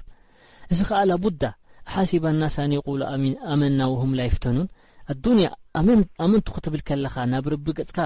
[0.72, 1.44] እዚ ከኣ ላ ቡዳ
[1.94, 3.02] ሓሲባ እናሳኒ ይቁሉ
[3.54, 4.68] ኣመንና ውሆምላይፍተኑን
[5.14, 5.48] ኣዱንያ
[6.24, 7.98] ኣመንት ክትብል ከለኻ ናብ ርቢ ገጽካ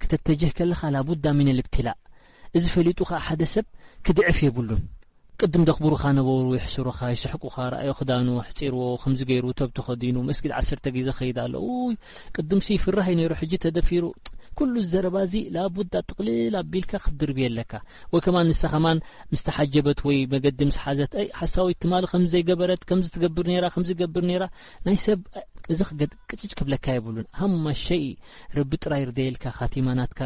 [0.00, 1.88] ክተተጅህ ከለኻ ላ ቡዳ ሚን ልብትላ
[2.58, 3.66] እዚ ፈሊጡ ከዓ ሓደ ሰብ
[4.06, 4.82] ክድዕፍ የብሉን
[5.42, 11.08] ቅድም ደክብሩካ ነበሩ ይሕስሩካ ይስሕቁኻ ርአዮ ክዳኑ ሕፂርዎ ከምዚ ገይሩ ተብቲ ኸዲኑ መስጊድ ዓሰርተ ግዜ
[11.18, 11.94] ከይድ ኣሎይ
[12.36, 14.04] ቅድም ሲ ይፍራህዩ ነይሩ ሕጂ ተደፊሩ
[14.58, 15.32] ኩሉ ዘረባእዚ
[15.74, 15.76] ቡ
[16.08, 17.72] ጥቅሊል ኣቢልካ ክድርብየ ኣለካ
[18.12, 18.86] ወይከማ ንሳኸማ
[19.32, 21.92] ምስተሓጀበት ወይ መገዲ ምስ ሓዘት ሓሳዊማ
[22.24, 23.46] ምዘይገበረትከገብገብር
[24.86, 27.26] ናይ ሰብእዚቅጭጭ ክብለካ የብሉን
[27.66, 27.86] ማሸ
[28.70, 29.44] ቢ ጥራይ የልካ
[29.74, 30.20] ትማናትካ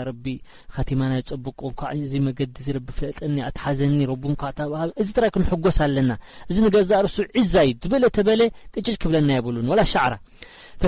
[0.91, 2.55] ትማና ፀቡቅ ቆንዕ ዚ መገዲ
[2.87, 6.11] ቢ ፍለጠኒ ኣትሓዘኒ ቡእዚ ጥራይ ክንሕጎስ ኣለና
[6.51, 8.41] እዚ ነገዝርሱ ዒዛይ ዝበለ ተበለ
[8.77, 10.13] ቅጭጭ ክብለና የብሉን ሸዕ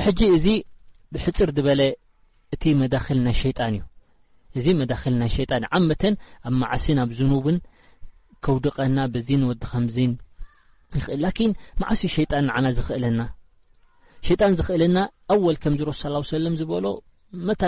[0.06, 0.46] ሕጂ እዚ
[1.14, 1.80] ብሕፅር በለ
[2.54, 2.94] እቲ መል
[3.26, 3.82] ናይ ሸጣን እዩ
[4.58, 6.14] እዚ መል ናይ ሸጣን እዩ ዓ መተን
[6.46, 7.56] ኣብ መዓስን ኣብ ዝኑብን
[8.44, 10.12] ከውድቐና ብዚን ወዲከምዚን
[10.98, 11.28] ይኽእል ላ
[11.80, 15.88] ማዓሲ ሸጣን ንና ዝኽእልናጣን ኽእልናኣወምዚሮ
[16.44, 16.86] ለ ዝበሎ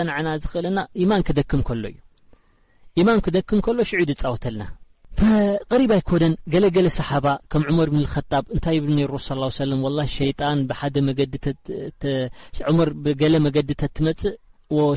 [0.09, 4.63] ንና ኽእናማን ክደክም ከሎእዩማን ክደክም ከሎ ሽድፃወተልና
[5.71, 7.25] ቀሪባ ኣይኮነን ገለገለ ሰሓባ
[7.61, 10.51] ም መር ኸጣብእንታይ ብሮ ስ ጣ
[12.77, 14.35] ብ ብገለ መገዲ ተትመፅእ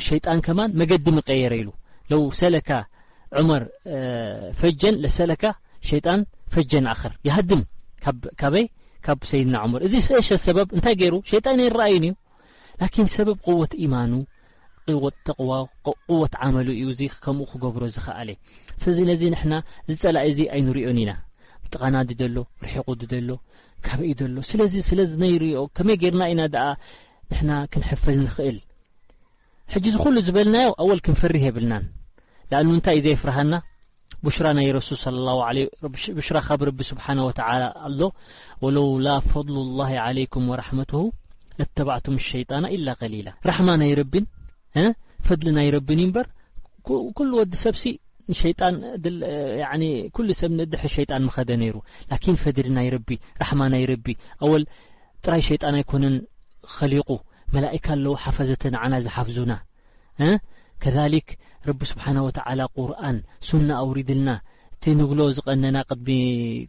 [0.08, 1.68] ሸይጣን ከማን መገዲ ምቀየረ ኢሉ
[2.10, 2.68] ለው ሰለካ
[3.40, 3.62] ዑመር
[4.60, 5.44] ፈጀን ለሰለካ
[5.90, 6.20] ሸይጣን
[6.54, 7.62] ፈጀን ኣኽር ይሃድም
[8.40, 8.66] ካበይ
[9.06, 12.14] ካብ ሰይድና ምር እዚ ስእሸ ሰበብ እንታይ ገይሩ ሸይጣን ኣይ ንረኣዩን እዩ
[12.80, 14.12] ላኪን ሰበብ ቅወት ኢማኑ
[15.04, 15.52] ወት ጠቕዋ
[15.86, 18.30] ቅወት ዓመሉ እዩ እዚ ከምኡ ክገብሮ ዝከኣለ
[18.82, 19.52] ፍዚ ነዚ ንሕና
[19.92, 21.12] ዝፀላእ እዚ ኣይንሪዮን ኢና
[21.72, 23.30] ጥቓናዲደሎ ርሒቁ ደሎ
[23.86, 26.66] ካበይ ሎ ስለዚ ስለዝነይርኦ ከመይ ገርና ኢና ኣ
[27.32, 28.58] ንሕና ክንሕፈዝ ንኽእል
[29.72, 30.56] حج ዝل ዝበልና
[30.88, 31.74] ول ክንፈሪህ የብልና
[32.86, 33.54] ታይ ዘይ ፍርሃና
[34.26, 34.38] ى ሽ
[36.60, 37.60] ብ ه و ኣ
[38.88, 41.00] ው ل فضل الله عليك ورحمትه
[41.76, 43.90] ተعتም الሸيጣና إل ሊላ ራحማ ናይ
[45.26, 45.68] ፈل ናይ
[46.08, 46.26] እበር
[47.18, 47.80] كل ወዲ ሰብ ጣ
[48.28, 48.34] ሰብ
[50.82, 51.76] ሸጣ ደ ነሩ
[55.24, 56.04] ጥራይ ሸيጣ ኣኮነ
[56.92, 57.10] ሊق
[57.54, 59.52] መላእካ ኣለዉ ሓፈዘት ንዓና ዝሓፍዙና
[60.82, 61.28] ከሊክ
[61.68, 63.16] ረቢ ስብሓ ወተዓላ ቁርኣን
[63.48, 64.30] ሱና ኣውሪድልና
[64.74, 66.08] እቲ ንብሎ ዝቐነና ቅድሚ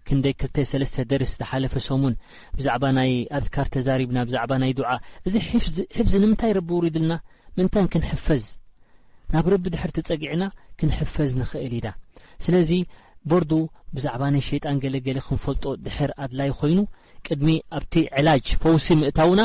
[0.07, 2.15] ክንደይ 2 ደርስ ዝሓለፈ ሶሙን
[2.57, 4.89] ብዛዕባ ናይ ኣድካር ተዛሪብና ብዛዕባ ናይ ድዓ
[5.27, 5.35] እዚ
[5.97, 7.13] ሒፍዚ ንምንታይ ረቢ ውሩድልና
[7.57, 8.43] ምንታ ክንሕፈዝ
[9.35, 10.43] ናብ ረቢ ድሕር ትፀጊዕና
[10.79, 11.89] ክንሕፈዝ ንኽእል ኢና
[12.45, 12.71] ስለዚ
[13.31, 13.51] በርዱ
[13.95, 16.79] ብዛዕባ ናይ ሸጣን ገለገለ ክንፈልጦ ድሕር ኣድላይ ኮይኑ
[17.27, 19.41] ቅድሚ ኣብቲ ዕላጅ ፈውሲ ምእታውና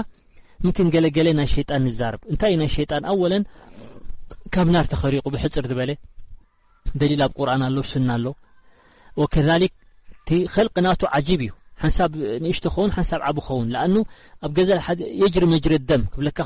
[0.64, 3.16] ምን ገለገለ ናይ ሸጣን ዛርብ ታይ ዩ ና ጣን ኣ
[4.54, 5.90] ካብ ና ተኸሪቁ ብሕፅር በለ
[7.00, 8.24] ደሊል ኣብ ቁርን ኣሎ ስና ኣሎ
[10.54, 11.50] ኸልቅናቱ ዓብ እዩ
[11.82, 12.10] ሓንሳብ
[12.44, 13.86] ንእሽ ኸውን ሓንሳብ ዓቢ ኸውን ኣ
[14.44, 14.64] ኣብ ገ
[15.22, 16.38] የጅር መጅረ ደም ብካ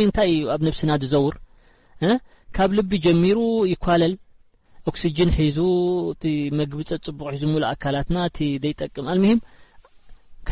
[0.00, 1.36] ይዩኣብ ብስና ዝዘውር
[2.56, 3.38] ካብ ልቢ ጀሚሩ
[3.72, 4.14] ይኳለል
[4.90, 5.58] ኦክሲጅን ሒዙ
[6.60, 8.18] መግብፀ ፅቡቅ ሒዙ ኣካላትና
[8.70, 9.40] ይጠቅም አሂም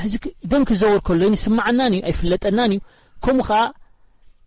[0.07, 2.79] እዚደን ክዘውር ከሎ ኢስምዓና ዩ ኣይፍለጠና እዩ
[3.25, 3.61] ከምኡ ከዓ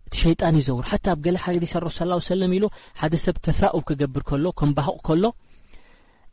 [0.06, 2.64] እቲ ሸይጣን ይዘውሩ ሓ ኣብ ገላ ሓዲስ ኣረ ስ ሰለም ኢሉ
[3.00, 5.24] ሓደ ሰብ ተሳኡብ ክገብር ከሎ ከም ባሃቕ ከሎ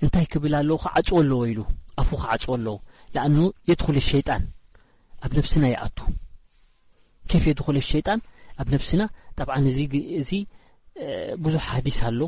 [0.03, 1.59] እንታይ ክብላ ኣለዎ ክዓፅዎ ኣለዎ ኢሉ
[2.01, 2.76] ኣፉ ክዓፀወ ኣለዎ
[3.15, 3.36] ንኣን
[3.70, 4.43] የትኩል ሸይጣን
[5.26, 5.97] ኣብ ነብስና ይኣቱ
[7.32, 8.20] ከፍ የድኩለ ሸይጣን
[8.61, 9.01] ኣብ ነብስና
[9.39, 9.55] ጠብዓ
[10.22, 10.32] እዚ
[11.43, 12.20] ብዙሕ ሃዲስ ኣሎ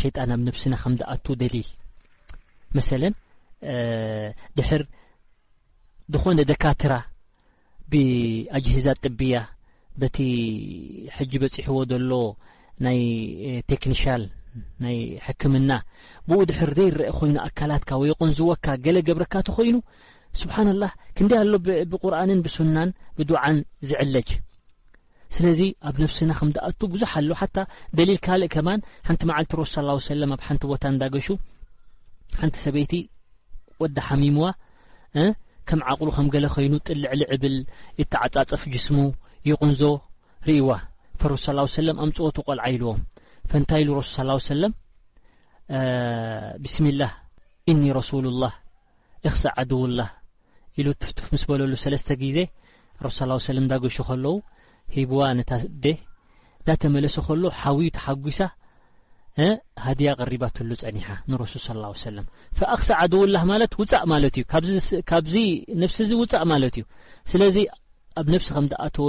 [0.00, 1.68] ሸይጣን ኣብ ነብስና ከም ድኣቱ ደሊል
[2.76, 3.02] መሰለ
[4.58, 4.82] ድሕር
[6.12, 6.94] ንኾነ ደካትራ
[7.90, 9.34] ብአጅሂዛት ጥብያ
[10.00, 10.16] በቲ
[11.16, 12.10] ሕጂ በፂሕዎ ዘሎ
[12.84, 12.98] ናይ
[13.70, 14.22] ቴክኒሻል
[14.84, 14.96] ናይ
[15.26, 15.70] ሕክምና
[16.28, 19.76] ብኡ ድሕር ዘይ ረአ ኮይኑ ኣካላትካ ወይ ቆን ዝወካ ገለ ገብረካ ት ኾይኑ
[20.40, 21.52] ስብሓን ኣላህ ክንዲይ ኣሎ
[21.92, 24.30] ብቁርኣንን ብስናን ብድዓን ዝዕለጅ
[25.36, 27.46] ስለዚ ኣብ ነፍስና ከም ድኣቱ ብዙሕ ኣሎ ሓ
[27.98, 31.28] ደሊል ካልእ ከማን ሓንቲ መዓልቲሮስ ስ ሰለም ኣብ ሓንቲ ቦታ እንዳገሹ
[32.40, 32.92] ሓንቲ ሰበይቲ
[33.82, 34.46] ወዲ ሓሚምዋ
[35.68, 37.54] ከም ዓቕሉ ከም ገለ ኸይኑ ጥልዕሊ ዕብል
[38.02, 38.98] እተዓጻፀፍ ጅስሙ
[39.50, 39.80] ይቕንዞ
[40.48, 40.70] ርእዋ
[41.32, 42.98] ረስ ص ሰ ኣምጽኦቱ ቆልዓ ኢልዎም
[43.50, 44.16] ፈንታይ ሉ ሱ
[44.54, 44.72] ى ለም
[46.62, 47.12] ብስሚላህ
[47.70, 48.54] እኒ ረሱሉ ላህ
[49.28, 50.00] እክሰዓድውላ
[50.78, 52.38] ኢሉ ትፍትፍ ምስ በለሉ ሰለስተ ግዜ
[53.06, 54.34] ረሱ ى ለ እዳገሾ ከለዉ
[54.96, 55.84] ሂቡዋ ነታዴ
[56.66, 58.38] ዳተመለሰ ከሎ ሃዊይ ተሓጒሳ
[59.84, 61.62] ሃድያ ቀሪባትሉ ፀኒሓ ንረሱል
[62.08, 62.26] ሰለም
[62.58, 64.44] ፈኣክሳ ዓድውላህ ማለት ውፃእ ማለት እዩ
[64.88, 65.34] ዚካብዚ
[65.82, 66.84] ነፍሲዚ ውፃእ ማለት እዩ
[67.32, 67.56] ስለዚ
[68.20, 69.08] ኣብ ነፍሲ ከም ዝኣተወ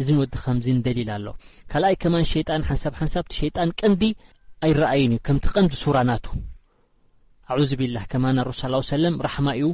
[0.00, 1.26] እዚ ንወድ ከምዚ ንደሊል ኣሎ
[1.72, 4.02] ካልኣይ ከማን ሸጣን ሓንሳብ ሓንሳብቲ ሸይጣን ቀንዲ
[4.66, 6.26] ኣይረአይን እዩ ከምቲ ቀንዲ ሱራናቱ
[7.52, 8.62] አዑዙቢላህ ከማ ረሱ
[9.02, 9.66] ለም ራሕማ እዩ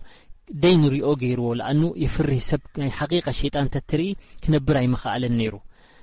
[0.64, 4.08] ደይ እንሪኦ ገይርዎ ንአኑ የፍርህ ሰብ ናይ ሓቂ ሸጣን ተትርኢ
[4.42, 5.54] ክነብር ኣይመክኣለን ነይሩ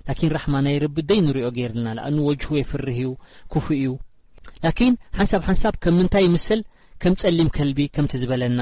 [0.07, 3.09] ላኪን ራሕማ ናይ ረቢ ደይ ንሪኦ ገይርልና ንአኑ ወጅህ የፍርህ ዩ
[3.53, 3.91] ክፉ እዩ
[4.65, 6.61] ላኪን ሓንሳብ ሓንሳብ ከም ምንታይ ይምስል
[7.03, 8.59] ከም ፀሊም ከልቢ ከምቲ ዝበለና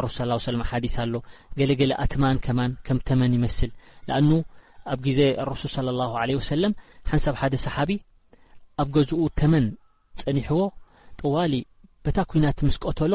[0.00, 0.16] ኣረሱ
[0.54, 1.14] ለም ሓዲስ ኣሎ
[1.58, 3.70] ገለገለ ኣትማን ከማን ከም ተመን ይመስል
[4.08, 4.30] ንአኑ
[4.92, 5.20] ኣብ ግዜ
[5.50, 6.72] ረሱ ص ለ ሰለም
[7.10, 7.90] ሓንሳብ ሓደ ሰሓቢ
[8.82, 9.66] ኣብ ገዝኡ ተመን
[10.22, 10.60] ፀኒሕዎ
[11.20, 11.54] ጠዋሊ
[12.06, 13.12] በታ ኩናት ምስ ቀተሎ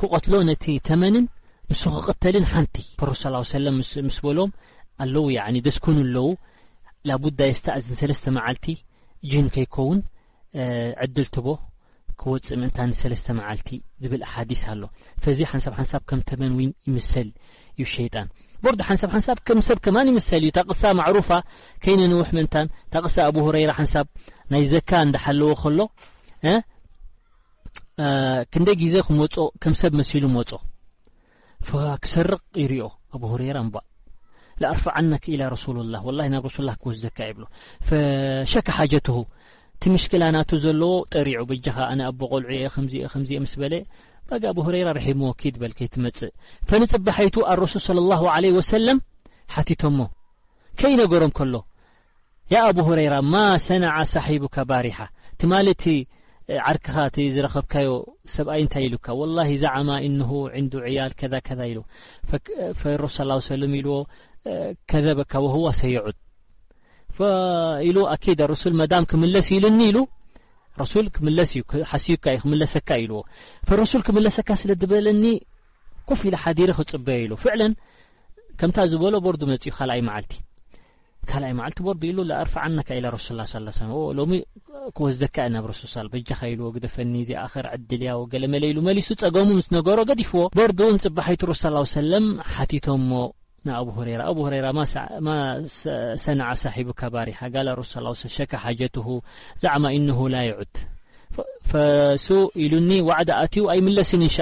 [0.00, 1.26] ክቐትሎ ነቲ ተመንን
[1.70, 2.76] ንስ ክቐተልን ሓንቲ
[3.10, 3.22] ረሱ
[3.52, 3.78] ስ ለም
[4.08, 4.50] ምስ በሎም
[5.04, 5.24] ኣለው
[5.66, 6.24] ደስኩኑ ኣለዉ
[7.08, 8.66] ላ ቡዳይ ስተእዝንሰለስተ መዓልቲ
[9.30, 9.98] ጅን ከይከውን
[11.04, 11.46] ዕድል ትቦ
[12.20, 13.68] ክወፅእ ምእንታ ንሰለስተ መዓልቲ
[14.02, 14.82] ዝብል ኣሓዲስ ኣሎ
[15.24, 16.52] ፈዚ ሓንሳብ ሓንሳብ ከምተመን
[16.88, 17.28] ይምስል
[17.76, 18.28] እዩ ሸይጣን
[18.64, 21.30] ቦርዲ ሓንሳብ ሓንሳብ ከም ሰብ ከማን ይምሰል እዩ ታ ቕሳ ማዕሩፋ
[21.82, 24.06] ከይነነውሕ ምእንታን እታ ቕሳ ኣብ ሁሬይራ ሓንሳብ
[24.54, 25.78] ናይ ዘካ እንዳሓለዎ ከሎ
[28.52, 29.20] ክንደ ግዜ ክመ
[29.64, 30.50] ከም ሰብ መሲሉ መፆ
[32.04, 33.22] ክሰርቕ ይርኦ ኣብ
[33.58, 33.66] ራ
[34.60, 34.98] ብ ሽ ዎ
[52.96, 53.34] ሪ ኣፅይምሎ ኣ ማ
[53.66, 53.68] ሰ
[54.54, 54.72] ካ ዝብ
[63.68, 63.70] ብ ዎ
[64.90, 65.98] ከዘበካ ወህዋ ሰይዑ
[67.88, 69.94] ኢሉ ኣዳ ሱል መም ክምለስ ኢሉኒ ኢ
[70.92, 73.20] ሱል ክምስ እዩሓሲብካዩ ክምለሰካ ኢልዎ
[73.80, 75.24] ረሱል ክምለሰካ ስለ በለኒ
[76.08, 77.60] ኮፍ ኢላ ሓዲረ ክፅበየ ኢሉ ፍዕለ
[78.60, 80.32] ከምታ ዝበሎ ቦር መፅዩ ኣይ ማዓልቲ
[81.60, 82.66] መልቲ ር ኢሉርፍዓ
[82.98, 83.02] ኢ
[83.78, 83.88] ሱ
[84.18, 84.26] ሎ
[84.98, 85.82] ክወዘካ ናብ ሱ
[86.28, 91.64] ጃኸ ኢልዎ ግፈኒ ዚኣክር ዕድልያ ገለ መለ ኢ መሊሱ ፀገሙ ምስነገሮ ገዲፍዎ ርእንፅባሐይትሮስ
[91.96, 92.26] ሰም
[92.72, 93.10] ቲቶምሞ
[93.78, 93.88] ኣብ
[94.30, 94.38] ኣብ
[95.26, 95.30] ማ
[96.24, 97.56] ሰነع ሳሒب ከባሪ ጋ
[98.36, 98.96] ሸካ ሓጀት
[99.62, 100.74] ዛዕማ እن ላ ይዑት
[102.64, 102.90] ኢሉኒ
[103.40, 104.40] ኣትዩ ኣይ ምለሲ እ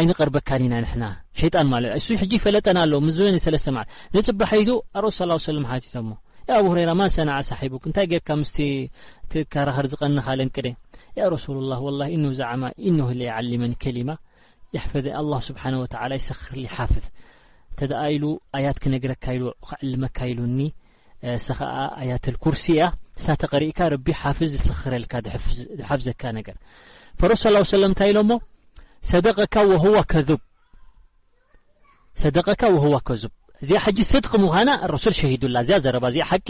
[0.00, 1.08] ኣይቀርበካ ኢና ና
[1.54, 1.78] ጣን ማ
[2.26, 4.68] እ ፈለጠና ኣ ፅባቱ
[5.00, 5.02] ኣ
[5.88, 5.92] ቶ
[6.58, 6.68] ኣብ
[7.00, 7.58] ማ ሰ ሳ
[7.96, 8.08] ታይ
[9.68, 10.50] ረኸር ዝቀኒኻለቅ
[12.14, 12.50] እ ዛ
[12.86, 14.10] እ መ ከሊማ
[15.48, 15.58] ስብ
[16.64, 17.06] ይክር ፍዝ
[18.14, 18.22] ኢ
[18.56, 19.26] ኣያት ክነግረካ
[19.68, 20.60] ክዕልመካ ሉኒ
[21.46, 21.50] ስ
[22.02, 22.82] ኣያት ርሲ እያ
[23.52, 23.78] ተሪእካ
[24.38, 25.12] ፍዝ ዝስክረልካ
[25.90, 26.48] ሓፍዘካ ነገ
[27.32, 27.44] ረሱ
[27.98, 28.30] ታይ ኢሎሞ
[29.26, 29.54] ደቀካ
[32.84, 33.20] ህዋ ከብ
[33.68, 34.70] ዚ ጂ ስድ ምዃና
[35.04, 36.48] ሱል ሸሂዱላ ዘዚ ቂ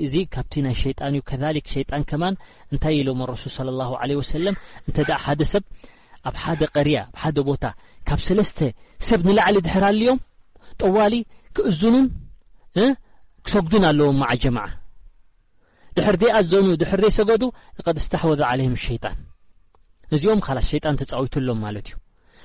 [0.05, 0.15] ይፈ
[1.17, 1.65] ይጣዩ
[2.85, 3.09] ታይ ኢሎ
[5.55, 5.65] ሰብ
[6.29, 7.65] ኣብ ሓደ ቀሪያ ኣብ ሓደ ቦታ
[8.09, 8.59] ካብ ሰለስተ
[9.09, 10.19] ሰብ ንላዕሊ ድሕርልዮም
[10.81, 11.15] ጠዋሊ
[11.57, 12.07] ክእዝኑን
[13.47, 14.67] ክሰግዱን ኣለዎም ማዓ ጀማዓ
[15.97, 17.43] ድሕር ዘይኣዘኑ ድሕር ዘይ ሰገዱ
[17.97, 19.19] ድ ስተሕወዛ ለهም ሸጣን
[20.17, 21.89] እዚኦም ካ ሸጣን ተፃዊትሎም ማለት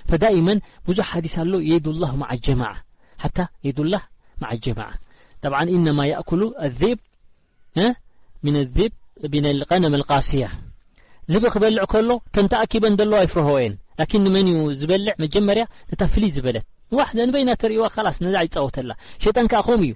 [0.07, 2.63] እዩ ዳመን ብዙሕ ሓዲስ ኣሎ የድላ ዓ ጀማ
[3.23, 3.95] ሓታ የላ
[4.51, 4.81] ዓ ጀማ
[5.43, 6.81] ጠብዓ እነማ ይእኩሉ ኣብ
[9.31, 10.47] ብቀነም ልቃሲያ
[11.33, 13.73] ዝብእ ክበልዕ ከሎ ከንተኣኪበን ለዋ ይፍርሆወ የን
[14.11, 18.91] ላን መን ዩ ዝበልዕ መጀመርያ ነታ ፍልይ ዝበለት ንዋሕ ንበይና ተርእዋ ላስ ነዛ ይፀወተላ
[19.23, 19.93] ሸጣን ከ ኸም እዩ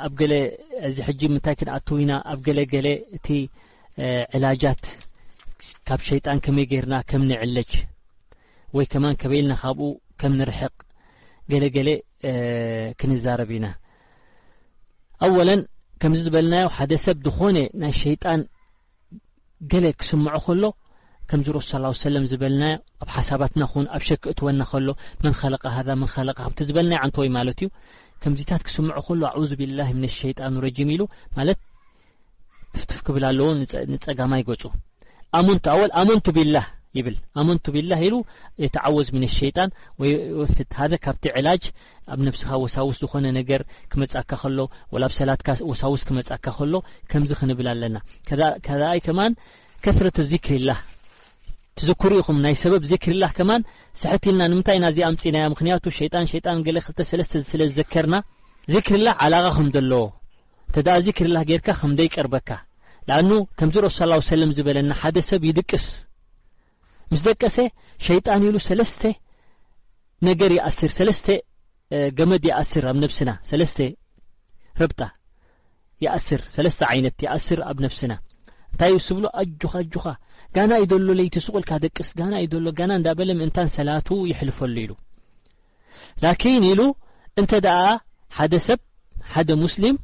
[0.06, 0.22] ኣብ ገ
[0.96, 3.28] ዚ ጂ ምንታይ ክንኣትውና ኣብ ገለገሌ እቲ
[4.36, 4.82] ዕላጃት
[5.88, 7.70] ካብ ሸጣን ከመይ ገይርና ከም ኒዕለጅ
[8.76, 9.88] ወይ ከማን ከበይልና ካብኡ
[10.20, 10.74] ከም ንርሕቅ
[11.52, 11.88] ገለገለ
[13.00, 13.66] ክንዛረብ ኢና
[15.24, 15.60] ኣወለን
[16.02, 18.40] ከምዚ ዝበልናዮ ሓደ ሰብ ዝኾነ ናይ ሸይጣን
[19.72, 20.64] ገለ ክስምዖ ከሎ
[21.30, 22.62] ከምዚ ረሱ ስ ሰለ ዝበና
[23.02, 24.88] ኣብ ሓሳባትናን ኣብ ሸክእትወና ከሎ
[25.24, 27.68] መንኸለቃ ሃ መንኸለከም ዝበልናዮ ንተወይ ማለት እዩ
[28.24, 31.02] ከምዚታት ክስምዖ ከሎ ኣዙ ብላ ምን ሸይጣን ረጂም ኢሉ
[31.38, 31.60] ማለት
[32.74, 33.48] ትትፍ ክብላ ለዎ
[33.94, 34.62] ንፀጋማ ይገፁ
[35.38, 36.66] ኣን ኣ ኣመንቱ ብላህ
[36.98, 38.08] ይብኣንቱ ቢላህ ኢ
[38.64, 39.70] የተዓወዝ ሸጣን
[40.00, 40.50] ወይፍ
[41.04, 41.62] ካብቲ ላጅ
[42.14, 43.50] ኣብ ስኻ ወሳውስ ዝነገ
[43.92, 46.72] ክካሎሰላወሳውስ ክመካሎ
[47.30, 47.96] ዚ ክብል ኣና
[49.06, 49.18] ከማ
[50.02, 50.04] ረ
[50.48, 50.70] ክርላ
[51.80, 54.36] ትርኢኹም ናይሰብ ርላማልና
[65.16, 65.86] ምምፂክጣጣዘናርዎቀርካዚ ሰብ ይስ
[67.12, 67.56] ምስ ደቀሰ
[68.06, 69.02] ሸይጣን ኢሉ ሰለስተ
[70.28, 71.26] ነገር ይእስር ሰለስተ
[72.18, 73.78] ገመድ ይእስር ኣብ ነብስና ሰለስተ
[74.82, 75.00] ረብጣ
[76.04, 78.12] ይኣስር ሰለስተ ዓይነት ይእስር ኣብ ነብስና
[78.72, 80.06] እንታይ ስብሎ ኣጁኻ ኣጁኻ
[80.56, 84.92] ጋና ዩሎ ለይቲ ስቁልካ ደቂስ ጋና ዩሎ ጋና እዳ በለ ምእንታን ሰላቱ ይሕልፈሉ ኢሉ
[86.24, 86.80] ላኪን ኢሉ
[87.40, 87.80] እንተ ደኣ
[88.38, 88.80] ሓደ ሰብ
[89.34, 89.98] ሓደ ሙስሊም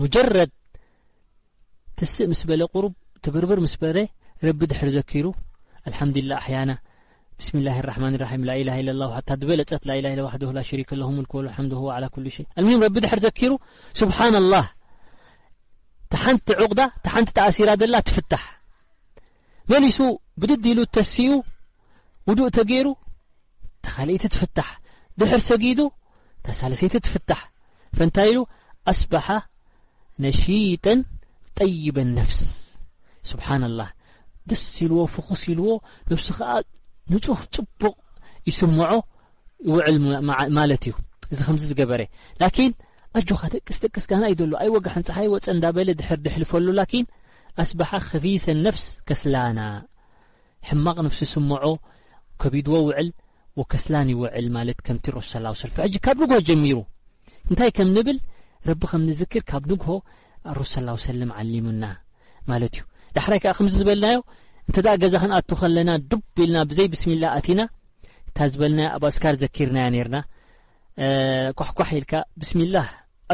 [0.00, 0.50] ሙጀረድ
[1.98, 2.94] ትስእ ምስ በለ ቁርብ
[3.26, 3.96] ትብርብር ምስ በረ
[4.46, 5.26] ረቢ ድሕር ዘኪሩ
[5.88, 6.78] الحمدلله أحيان
[7.38, 12.08] بسم الله الرحن الرم لإله لى الله ت لله ل وده لاشريك اله له على
[12.08, 12.26] كل
[12.56, 13.52] لمهم رب دحر زكر
[14.00, 14.64] سبحان الله
[16.10, 18.42] تنت عقد تنت تأثر ل تفتح
[19.70, 19.98] ملس
[20.40, 20.78] بددل
[21.14, 21.32] سኡ
[22.28, 22.88] ودء تر
[23.84, 24.68] تخليت تفتح
[25.18, 25.80] دحر سقد
[26.60, 27.40] سلسيت تفتح
[27.96, 28.38] فنتيل
[28.92, 29.26] أصبح
[30.24, 30.86] نشيጠ
[31.58, 32.40] طيبا نفس
[33.32, 33.88] سبحان الله
[34.62, 35.68] ስኢልዎ ፍኩስ ኢልዎ
[36.10, 36.50] ነብስ ከኣ
[37.12, 37.94] ንፁፍ ፅቡቅ
[38.48, 38.80] ይስምዖ
[39.68, 39.96] ይውዕል
[40.58, 40.94] ማለት እዩ
[41.32, 42.02] እዚ ከምዚ ዝገበረ
[42.42, 42.72] ላኪን
[43.18, 47.06] ኣጆኻ ደቂስ ደቂስ ጋና ዩ ሎ ኣይ ወጋሓንፀሃይ ወፀ እንዳ በለ ድሕር ድሕልፈሉ ላኪን
[47.62, 49.60] ኣስባሓ ከፊሰ ነፍስ ከስላና
[50.68, 51.62] ሕማቕ ነፍሲ ስምዖ
[52.42, 53.08] ከቢድዎ ውዕል
[53.60, 55.32] ወስላን ይውዕል ማለት ከምቲ ረሱ
[55.86, 56.76] ሕጂ ካብ ንግሆ ጀሚሩ
[57.50, 58.18] እንታይ ከም ንብል
[58.68, 59.92] ረቢ ከም ንዝክር ካብ ንግሆ
[60.58, 60.74] ረሱ
[61.08, 61.84] ሰለም ዓሊሙና
[62.50, 62.84] ማለት እዩ
[63.16, 64.18] ዳሕራይ ከ ከምዚ ዝበልናዮ
[64.68, 67.60] እንተ ገዛ ክንኣቱ ከለና ዱቡ ኢልና ብዘይ ብስሚላ ኣትና
[68.28, 70.16] እንታ ዝበልና ኣብ ኣስካር ዘኪርናያ ነና
[71.60, 72.76] ኳሕኳሕ ኢልካ ብስምላ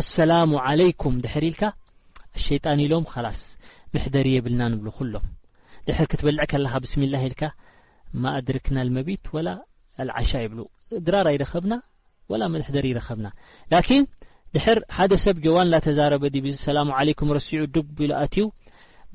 [0.01, 1.63] ኣሰላሙ ለይኩም ድር ኢልካ
[2.47, 3.41] ሸይጣን ኢሎም ላስ
[3.95, 5.27] ምሕደሪ የብልና ንብ ኩሎም
[5.87, 7.43] ድር ክትበልዕ ከለኻ ብስምላ ልካ
[8.25, 9.49] ማእድርክና መቢት ወላ
[10.21, 10.53] ዓሻ ይብ
[11.07, 11.73] ድራራ ይረኸብና
[12.31, 13.29] ወ መሕደሪ ይረኸብና
[13.73, 14.05] ላኪን
[14.55, 17.63] ድር ሓደ ሰብ ጆዋን ተዛረበላ ለኩም ረሲዑ
[18.11, 18.45] ሉኣትዩ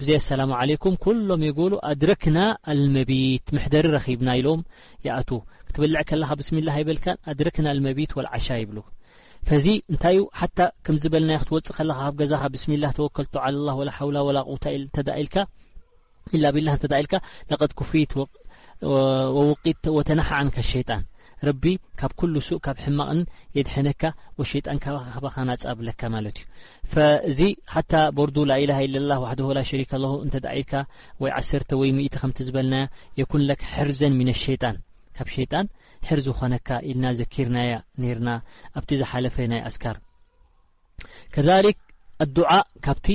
[0.01, 2.37] እዘ ኣሰላሙ ዓለይኩም ኩሎም የገብሉ ኣድረክና
[2.71, 4.61] አልመቢት ምሕደሪ ረኺብና ኢሎም
[5.05, 5.29] ይኣቱ
[5.65, 8.77] ክትበልዕ ከለኻ ብስሚ ላህ ይበልካን ኣድረክና አመቢት ወልዓሻ ይብሉ
[9.49, 13.35] ፈዚ እንታይ እዩ ሓታ ከምዝበለናይ ክትወፅእ ከለኻ ካብ ገዛኻ ብስሚላህ ተወከልቶ
[13.67, 14.65] ላ ወላ ሓውላ ወላ ቁውታ
[15.21, 15.35] ኢልካ
[16.43, 17.13] ላ ብላ እንተዳኢልካ
[17.51, 18.11] ለቀት ክፊት
[19.49, 21.01] ውቂት ወተናሓዓንካሸይጣን
[21.47, 21.63] ረቢ
[21.99, 23.09] ካብ ኩሉ ሱእ ካብ ሕማቕ
[23.57, 24.01] የድሐነካ
[24.51, 24.77] ሸጣን
[25.15, 27.39] ኸከናፀብለካ ማለት እዩ እዚ
[27.73, 30.73] ሓታ ቦርዱ ላل ላ ዋ ላሸሪክ ኣ እኢድካ
[31.23, 31.89] ወይ 1ተ ወይ
[32.21, 32.75] ከም ዝበልና
[33.19, 34.77] የኩን ሕርዘን ምን ሸጣን
[35.17, 35.65] ካብ ሸጣን
[36.09, 38.29] ሕር ኾነካ ኢልና ዘኪርናያ ነርና
[38.77, 39.97] ኣብቲ ዝሓለፈ ናይ ኣስካር
[41.33, 42.37] ከ ኣድ
[42.85, 43.07] ካብቲ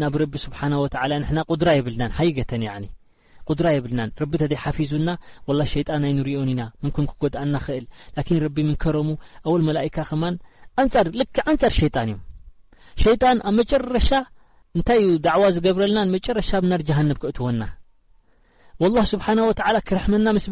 [0.00, 0.66] ናብ ረቢ ስብሓه
[1.36, 2.62] ና ቁድራ ይብልናን ሃይገተን
[3.54, 5.10] ብናይ ፊዙና
[5.88, 7.84] ጣ ይንሪኦኢና ንክጎኣና እል
[8.84, 9.08] ከረሙ
[9.46, 9.68] ኣ መ
[10.22, 10.32] ማ
[10.86, 12.10] ክ ንፃር ሸጣን
[13.02, 14.08] እዮጣ ኣብመጨረሻ
[14.88, 16.26] ታይዩዕ ዝገብረና መሻ
[16.88, 16.90] ጃ
[17.22, 17.62] ክእወና
[19.12, 19.26] ስብሓ
[19.88, 20.06] ክረሕ
[20.44, 20.50] ስ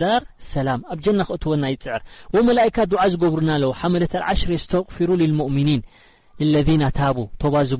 [0.00, 0.14] ድዑ
[0.52, 1.00] ሰላ ኣብ
[1.44, 2.02] ክወና ይፅዕር
[2.76, 3.36] ካ ድ ዝገብ
[3.86, 5.10] ኣመሽ ስተፊሩ
[5.70, 5.80] ኒ
[6.52, 6.62] ለ
[7.70, 7.76] ዝ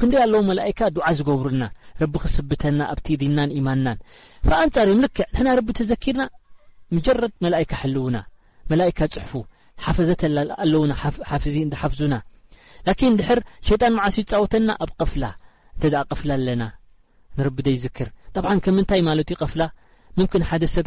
[0.00, 1.62] ክንደይ ኣለዎ መላካ ድዓ ዝገብርና
[2.12, 3.86] ቢ ክስብተና ኣብድናን ማና
[4.68, 6.22] ንፃር እክዕ ቢ ዘኪርና
[7.06, 7.08] ጀ
[7.72, 7.72] ካ
[8.06, 8.16] ውና
[9.84, 12.14] ፅፈዘኣለፍዙና
[12.86, 15.24] ድጣን ዓሲ ወተና ኣብ ፍላ
[16.20, 16.62] ፍ ኣለና
[17.40, 18.42] ንክር
[18.78, 19.20] ምንታይማዩ
[19.52, 19.62] ፍላ
[20.18, 20.86] ም ሓደሰብ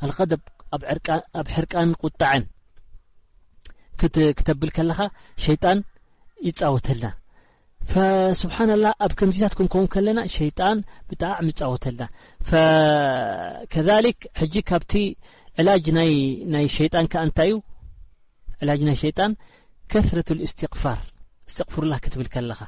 [0.05, 0.43] አልደብ
[1.41, 2.45] ኣብ ሕርቃን ቁጣዐን
[4.39, 5.01] ክተብል ከለኻ
[5.45, 5.79] ሸይጣን
[6.49, 7.09] ይፃወተልና
[8.41, 10.79] ስብሓን ላ ኣብ ከምዚታት ክንከም ከለና ሸይጣን
[11.11, 12.03] ብጣዕሚ ይፃወተልና
[13.73, 13.85] ከ
[14.41, 14.93] ሕጂ ካብቲ
[15.63, 17.57] ዕላጅ ናይ ሸይጣን ከ እንታይ እዩ
[18.63, 19.33] ዕላጅ ናይ ሸጣን
[19.93, 21.01] ከረት ስትፋር
[21.53, 22.61] ስትቕፍርላ ክትብል ከለኻ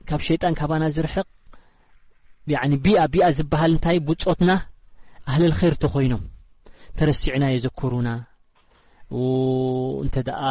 [0.09, 1.27] ካብ ሸይጣን ካባና ዝርሕቕ
[2.47, 2.63] ብኣ
[3.13, 4.51] ብኣ ዝብሃል እንታይ ብፆትና
[5.29, 6.23] ኣህልልኸር ንቶ ኮይኖም
[6.99, 8.09] ተረሲዕና የዘክሩና
[10.05, 10.41] እንተ ደኣ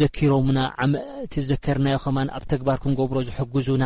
[0.00, 3.84] ዘኪሮምና ዓመቲ ዘከርናዮ ኸማን ኣብ ተግባር ክንገብሮ ዝሐግዙና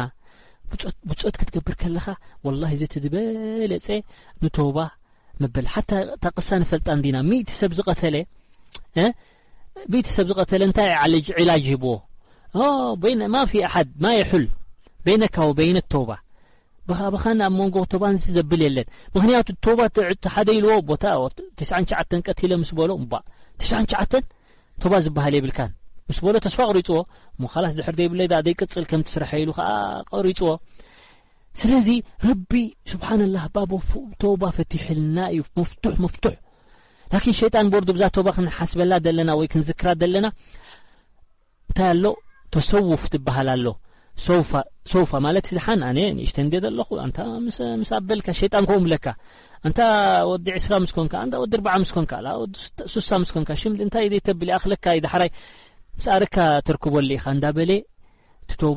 [1.08, 2.06] ብፆት ክትገብር ከለኻ
[2.48, 3.88] ወላሂ እዘተ ዝበለፀ
[4.44, 4.76] ንተባ
[5.42, 5.84] መበል ሓ
[6.16, 8.16] እታ ቕሳ ንፈልጣእንዲና ሚእቲ ሰብ ዝቐተለ
[9.92, 10.88] በኢተ ሰብ ዝቀተለ እንታይ
[11.26, 11.92] ጅዕላጅ ሂብዎ
[13.34, 14.44] ማ ፊ ኣሓድ ማይ ል
[15.06, 16.10] ቤይነካ ወቤይነት ተባ
[17.14, 19.86] ብኻን ኣብ መንጎ ባ ንስ ዘብል የለን ምክንያቱ ባ
[20.34, 20.72] ሓደ ኢልዎ
[21.02, 21.14] ታ
[21.94, 23.24] ቀት ስ በሎ ባ
[25.06, 25.58] ዝብሃል የብልካ
[26.16, 26.98] ስ ሎ ተስፋ ቅሪፅዎ
[27.80, 28.20] ስ ድ ብ
[28.52, 29.74] ይቅፅል ከምስረሐኢሉ ዓ
[30.14, 30.50] ቀሪፅዎ
[31.60, 31.88] ስለዚ
[32.28, 32.52] ረቢ
[32.92, 33.44] ስብሓ ላ
[34.42, 35.42] ባ ፈትሐልና እዩ
[36.04, 36.14] መፍመፍ
[37.14, 38.92] ላን ጣን ር ብዛ ባ ክሓስበላ
[39.28, 39.80] ና ወይ ክንዝክ
[40.12, 40.26] ለና
[41.68, 41.94] እንታይ ኣ
[42.54, 43.02] ተሰውፍ
[43.36, 43.76] ሃልኣሎ ው
[44.90, 45.46] ሽ ኹኣጣክ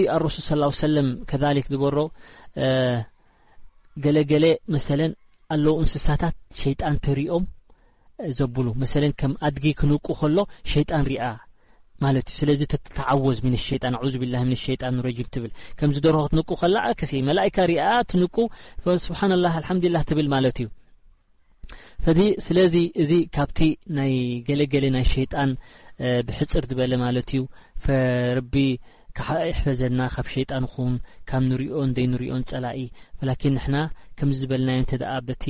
[0.48, 0.62] ሱል
[1.72, 1.96] ዝበሮ
[4.04, 4.44] ገለገሌ
[4.74, 4.78] መ
[5.54, 7.42] ኣለው እንስሳታት ሸጣን ተርኦም
[8.38, 10.38] ዘብሉ መ ከም ኣድጊ ክንቁ ከሎ
[10.72, 12.60] ሸጣን ዩ ስለዚ
[12.98, 14.94] ተወዝ ሸጣን ብ ሸጣን
[15.80, 16.64] ከምዝደር ክትንቁ ከ
[17.30, 17.56] መካ
[17.88, 18.36] ኣ ትንቁ
[19.06, 20.68] ስብሓ ዱላ ብልማለት እዩ
[22.46, 23.58] ስለዚ እዚ ካብቲ
[23.96, 24.14] ናይ
[24.46, 25.50] ገለ ገሌ ናይ ሸይጣን
[26.28, 27.42] ብሕፅር ዝበለ ማለት እዩ
[28.38, 28.54] ረቢ
[29.18, 30.94] ካይሕፈዘና ካብ ሸይጣን ኹን
[31.30, 32.80] ካብ ንሪኦን ዘይንሪኦን ፀላኢ
[33.28, 33.76] ላኪን ንሕና
[34.18, 35.44] ከምዚ ዝበለናዮ ንተደኣ በቲ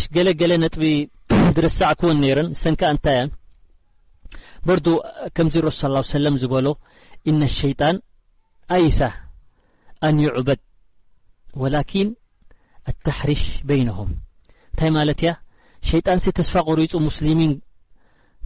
[0.00, 0.82] ሽ ገለ ገለ ነጥቢ
[1.56, 3.24] ድረሳዕ ክዎን ነይረን ሰንከ እንታይያ
[4.66, 4.78] በር
[5.36, 5.80] ከምዚ ረሱ
[6.10, 6.66] ስ ለም ዝበሎ
[7.30, 7.96] እነ ሸይጣን
[8.76, 9.00] ኣይሳ
[10.08, 10.60] ኣንይዕበድ
[11.64, 12.08] ወላኪን
[12.92, 14.10] ኣተሕሪሽ በይነهም
[14.68, 15.32] እንታይ ማለት ያ
[15.90, 17.52] ሸይጣን ስ ተስፋ ቆሪፁ ሙስሊሚን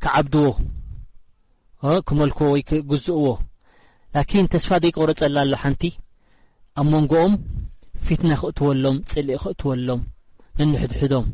[0.02, 0.46] ክዓብድዎ
[2.08, 3.24] ክመልኮ ወይ ግዝእዎ
[4.14, 5.82] ላኪን ተስፋ ዘይረፀላ ኣሎ ሓንቲ
[6.80, 7.34] ኣብ መንጎኦም
[8.06, 10.00] ፊትና ክእትወሎም ፅሊእ ክእትወሎም
[10.60, 11.26] ነንሕድሕዶም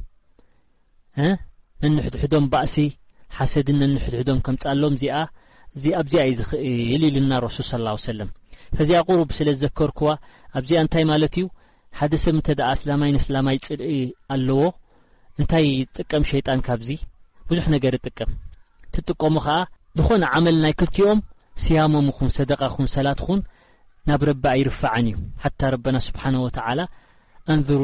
[1.83, 2.75] ነንሕድሕዶም ባእሲ
[3.37, 5.19] ሓሰድን ነንሕድሕዶም ከምፃሎም እዚኣ
[6.01, 8.29] ኣብዚኣ እዩ ዝኽእልኢልና ረሱል ስ ሰለም
[8.79, 10.09] ፈዚኣ ቅሩብ ስለ ዘከር ክዋ
[10.59, 11.47] ኣብዚኣ እንታይ ማለት እዩ
[11.99, 12.49] ሓደ ሰብ እንተ
[12.79, 13.97] እስላማይ ንስላማይ ፅልኢ
[14.35, 14.61] ኣለዎ
[15.41, 15.67] እንታይ
[15.97, 16.91] ጥቀም ሸይጣን ካብዚ
[17.49, 18.31] ብዙሕ ነገር ይጥቀም
[18.95, 19.57] ትጥቀሙ ከዓ
[20.01, 21.19] ንኾነ ዓመል ናይ ክልቲኦም
[21.65, 23.41] ስያሞም ኹን ሰደቃ ኹን ሰላት ኹን
[24.09, 26.59] ናብ ረቢ ኣይርፋዐን እዩ ሓታ ረብና ስብሓነه وተ
[27.53, 27.81] ኣንዘሩ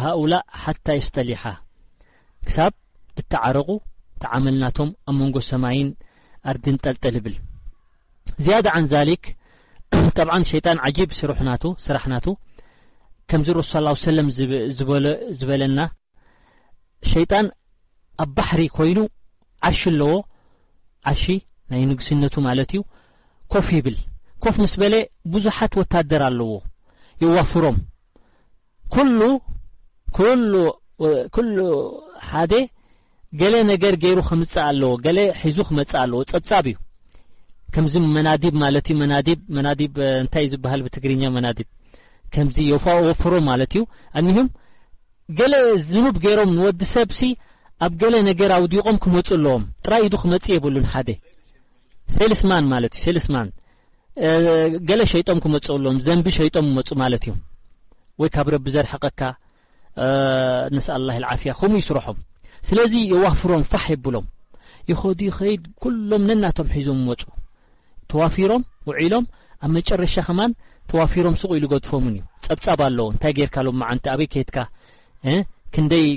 [0.00, 0.32] ሃؤላ
[0.62, 1.42] ሓታ የስጠሊሓ
[2.46, 2.72] ክሳብ
[3.20, 3.68] እተዓረቁ
[4.22, 5.88] ተዓመልናቶም ኣብ መንጎ ሰማይን
[6.50, 7.36] ኣርድን ጠልጠል ብል
[8.44, 9.24] ዝያደ ዓንዛሊክ
[10.18, 12.28] طብዓ ሸيጣን ዓጂብ ስስራሕናቱ
[13.30, 13.70] ከምዚ ረሱ
[14.02, 14.28] ص ه ለም
[15.38, 15.80] ዝበለና
[17.12, 17.46] ሸيጣን
[18.24, 18.98] ኣብ ባሕሪ ኮይኑ
[19.68, 20.10] ዓርሺ ኣለዎ
[21.14, 21.24] ርሺ
[21.70, 22.82] ናይ ንግስነቱ ማለት እዩ
[23.52, 23.96] ኮፍ ይብል
[24.44, 24.94] ኮፍ ምስ በለ
[25.32, 26.52] ብዙሓት ወታደር ኣለዎ
[27.22, 27.76] የዋፍሮም
[28.94, 29.20] ኩሉ
[30.52, 31.58] ሉሉ
[32.30, 32.54] ሓደ
[33.40, 36.76] ገለ ነገር ገይሩ ክምፅእ ኣለዎ ገለ ሒዙ ክመፅእ ኣለዎ ፀጻብ እዩ
[37.74, 39.80] ከምዚ መናዲብ ማለት እዩ መናዲ መናዲ
[40.22, 41.68] እንታይ እዩ ዝበሃል ብትግርኛ መናዲብ
[42.34, 42.56] ከምዚ
[43.08, 43.82] ወፍሮም ማለት እዩ
[44.18, 44.48] ኣድኒሁም
[45.38, 45.54] ገለ
[45.90, 47.28] ዝኑብ ገይሮም ንወዲ ሰብ ሲ
[47.84, 51.12] ኣብ ገለ ነገር ኣውዲቆም ክመፁ ኣለዎም ጥራይኢዱ ክመፅእ የብሉን ደ
[52.16, 53.48] ሴልስማን ማለት እዩ ሴልስማን
[54.88, 57.38] ገለ ሸይጦም ክመፀብሎም ዘንቢ ሸይጦም መፁ ማለት እዩም
[58.20, 59.20] ወይ ካብ ረቢ ዘርሐቀካ
[60.76, 62.18] ነስ ላሂ ዓፍያ ከምኡ ይስረሖም
[62.68, 64.26] ስለዚ የዋፍሮም ፋሕ የብሎም
[64.90, 67.22] ይኸዱ ይኸይድ ኩሎም ነናቶም ሒዞም ይመፁ
[68.10, 69.24] ተዋፊሮም ውዒሎም
[69.64, 70.52] ኣብ መጨረሻ ኸማን
[70.90, 74.56] ተዋፊሮም ስቕኢሉ ገድፎምን እዩ ፀብፃብ ኣለዎ እንታይ ጌርካሎዓንቲ ኣበይ ኬትካ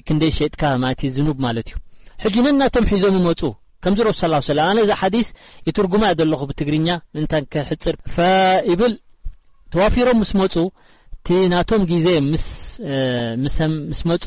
[0.09, 0.61] ክንደይ ሸጥካ
[1.17, 1.69] ዝኑብ ማለት
[2.27, 3.51] እዩ ጂ ነናቶም ሒዞም ፁ
[3.85, 4.15] ከምዚ ረብ
[4.47, 5.27] ስ ላ ኣነ እዛ ሓዲስ
[5.67, 7.95] ይትርጉማእ ዘለኹ ብትግርኛ ምእንታ ክሕፅር
[8.79, 8.93] ብል
[9.73, 10.53] ተዋፊሮም ምስ መፁ
[11.17, 12.07] እቲ ናቶም ግዜ
[13.43, 13.55] ምስ
[14.11, 14.23] መፁ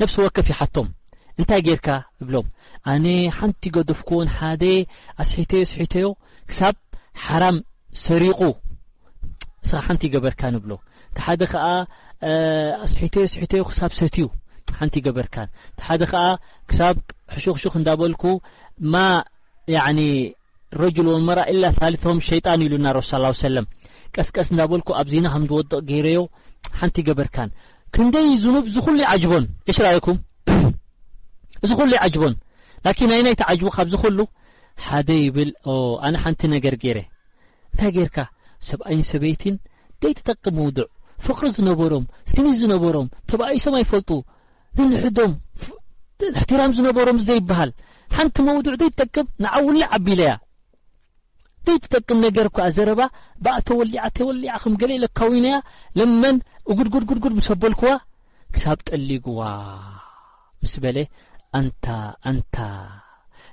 [0.00, 0.88] ነፍሲ ወከፍ ይሓቶም
[1.38, 1.88] እንታይ ጌይርካ
[2.22, 2.46] እብሎም
[2.92, 3.06] ኣነ
[3.38, 4.62] ሓንቲ ገደፍኮዎን ሓደ
[5.22, 6.06] ኣስሒተዮ ኣስሒተዮ
[6.50, 6.74] ክሳብ
[7.26, 7.56] ሓራም
[8.06, 8.40] ሰሪቁ
[9.66, 10.72] ንስኻ ሓንቲ ይገበርካን ይብሎ
[11.10, 11.66] እቲ ሓደ ከዓ
[12.86, 14.24] ኣስሒዮስዮ ክሳብ ሰትዩ
[14.78, 16.20] ሓንቲ ገበርካን እቲ ሓደ ከዓ
[16.68, 16.80] ክሳ
[17.34, 18.22] ሕሹክሹኽ እንዳበልኩ
[18.92, 19.02] ማ
[20.82, 23.12] ረጅል ወመራ ላ ታሊትም ሸይጣን ኢሉና ሱ
[23.46, 23.66] ሰለም
[24.14, 26.20] ቀስቀስ እና በልኩ ኣብዚና ከም ዝወድቕ ገይረዮ
[26.80, 27.50] ሓንቲ ገበርካን
[27.94, 30.18] ክንደይ ዝኑብ ዝኩሉ ይዓጅቦን ይሽራይኩም
[31.68, 32.34] ዝ ኩሉ ይዓጅቦን
[32.86, 34.18] ላኪን ናይ ናይቲ ዓጅቡ ካብዚ ኽሉ
[34.86, 35.50] ሓደ ይብል
[36.06, 36.98] ኣነ ሓንቲ ነገር ገረ
[37.72, 38.18] እንታይ ጌይርካ
[38.68, 39.56] ሰብኣይን ሰበይትን
[40.02, 40.86] ደይ ትጠቂ መውድዕ
[41.26, 44.10] ፍቕሪ ዝነበሮም ስኒ ዝነበሮም ተባይሶም ኣይፈልጡ
[44.80, 45.32] ንንሕዶም
[46.36, 47.70] እሕትራም ዝነበሮም ዘይበሃል
[48.16, 50.32] ሓንቲ መውድዕ ዘይ ትጠቅም ንዓውሉዕ ዓቢለያ
[51.66, 53.00] ዘይ ትጠቅም ነገር ካኣ ዘረባ
[53.44, 55.56] ብኣተ ወሊዓተወሊዓ ከም ገሌእየ ለካዊናያ
[56.00, 56.36] ለመን
[56.72, 57.92] እጉድግድድድ ምሰበልክዋ
[58.56, 59.40] ክሳብ ጠሊጉዋ
[60.62, 60.98] ምስ በለ
[61.64, 61.86] ንታ
[62.36, 62.56] ንታ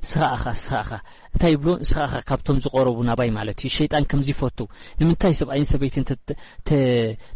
[0.10, 0.90] ስኻኻ ስኻ
[1.32, 4.60] እንታይ ይብሎ ስኻኻ ካብቶም ዝቆረቡ ናባይ ማለት እዩ ሸይጣን ከምዚፈቱ
[5.00, 6.06] ንምንታይ ሰብኣይን ሰበይትን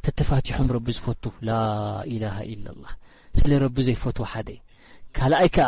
[0.06, 1.52] ተተፋትሖም ረቢ ዝፈቱ ላ
[2.14, 2.86] ኢላሃ ኢላላ
[3.40, 4.60] ስለ ረቢ ዘይፈትዎ ሓደእ
[5.18, 5.68] ካልኣይ ከዓ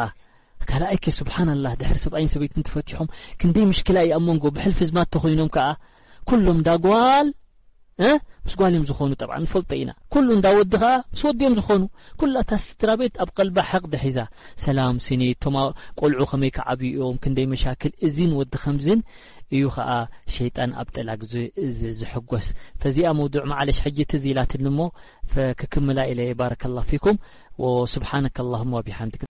[0.69, 3.09] ካልኣይ ስብሓናላ ድሕ ሰብኣይን ሰበይት ትፈትሖም
[3.41, 5.67] ክንደይ ምሽክላዩ ኣብ ሞንጎ ብሕልፊዝማት ተኮይኖም ከኣ
[6.29, 7.27] ኩሎም እዳ ጓል
[8.45, 9.11] ምስጓልእዮም ዝኾኑ
[9.43, 9.91] ንፈልጦ ኢና
[10.37, 11.81] እዳ ወዲ ከ ምስዲዮም ዝኾኑ
[12.33, 14.17] ላታስትራቤት ኣብ ቀልባ ሓቅ ድሒዛ
[14.65, 18.99] ሰላም ሲኒ ቶቆልዑ ከመይ ክዓብኦም ክንደይ መሻክል እዚን ወዲ ከምዝን
[19.55, 19.89] እዩ ከዓ
[20.35, 22.47] ሸይጣን ኣብ ጠላግዝሕጎስ
[22.83, 24.79] ፈዚኣ መውድዕ መዓለሽ ሕጅት ዝኢላትኒሞ
[25.61, 27.17] ክክምላ ኢለ ባ ፊኩም
[27.95, 28.25] ስብሓነ
[28.89, 29.23] ብሓምድክ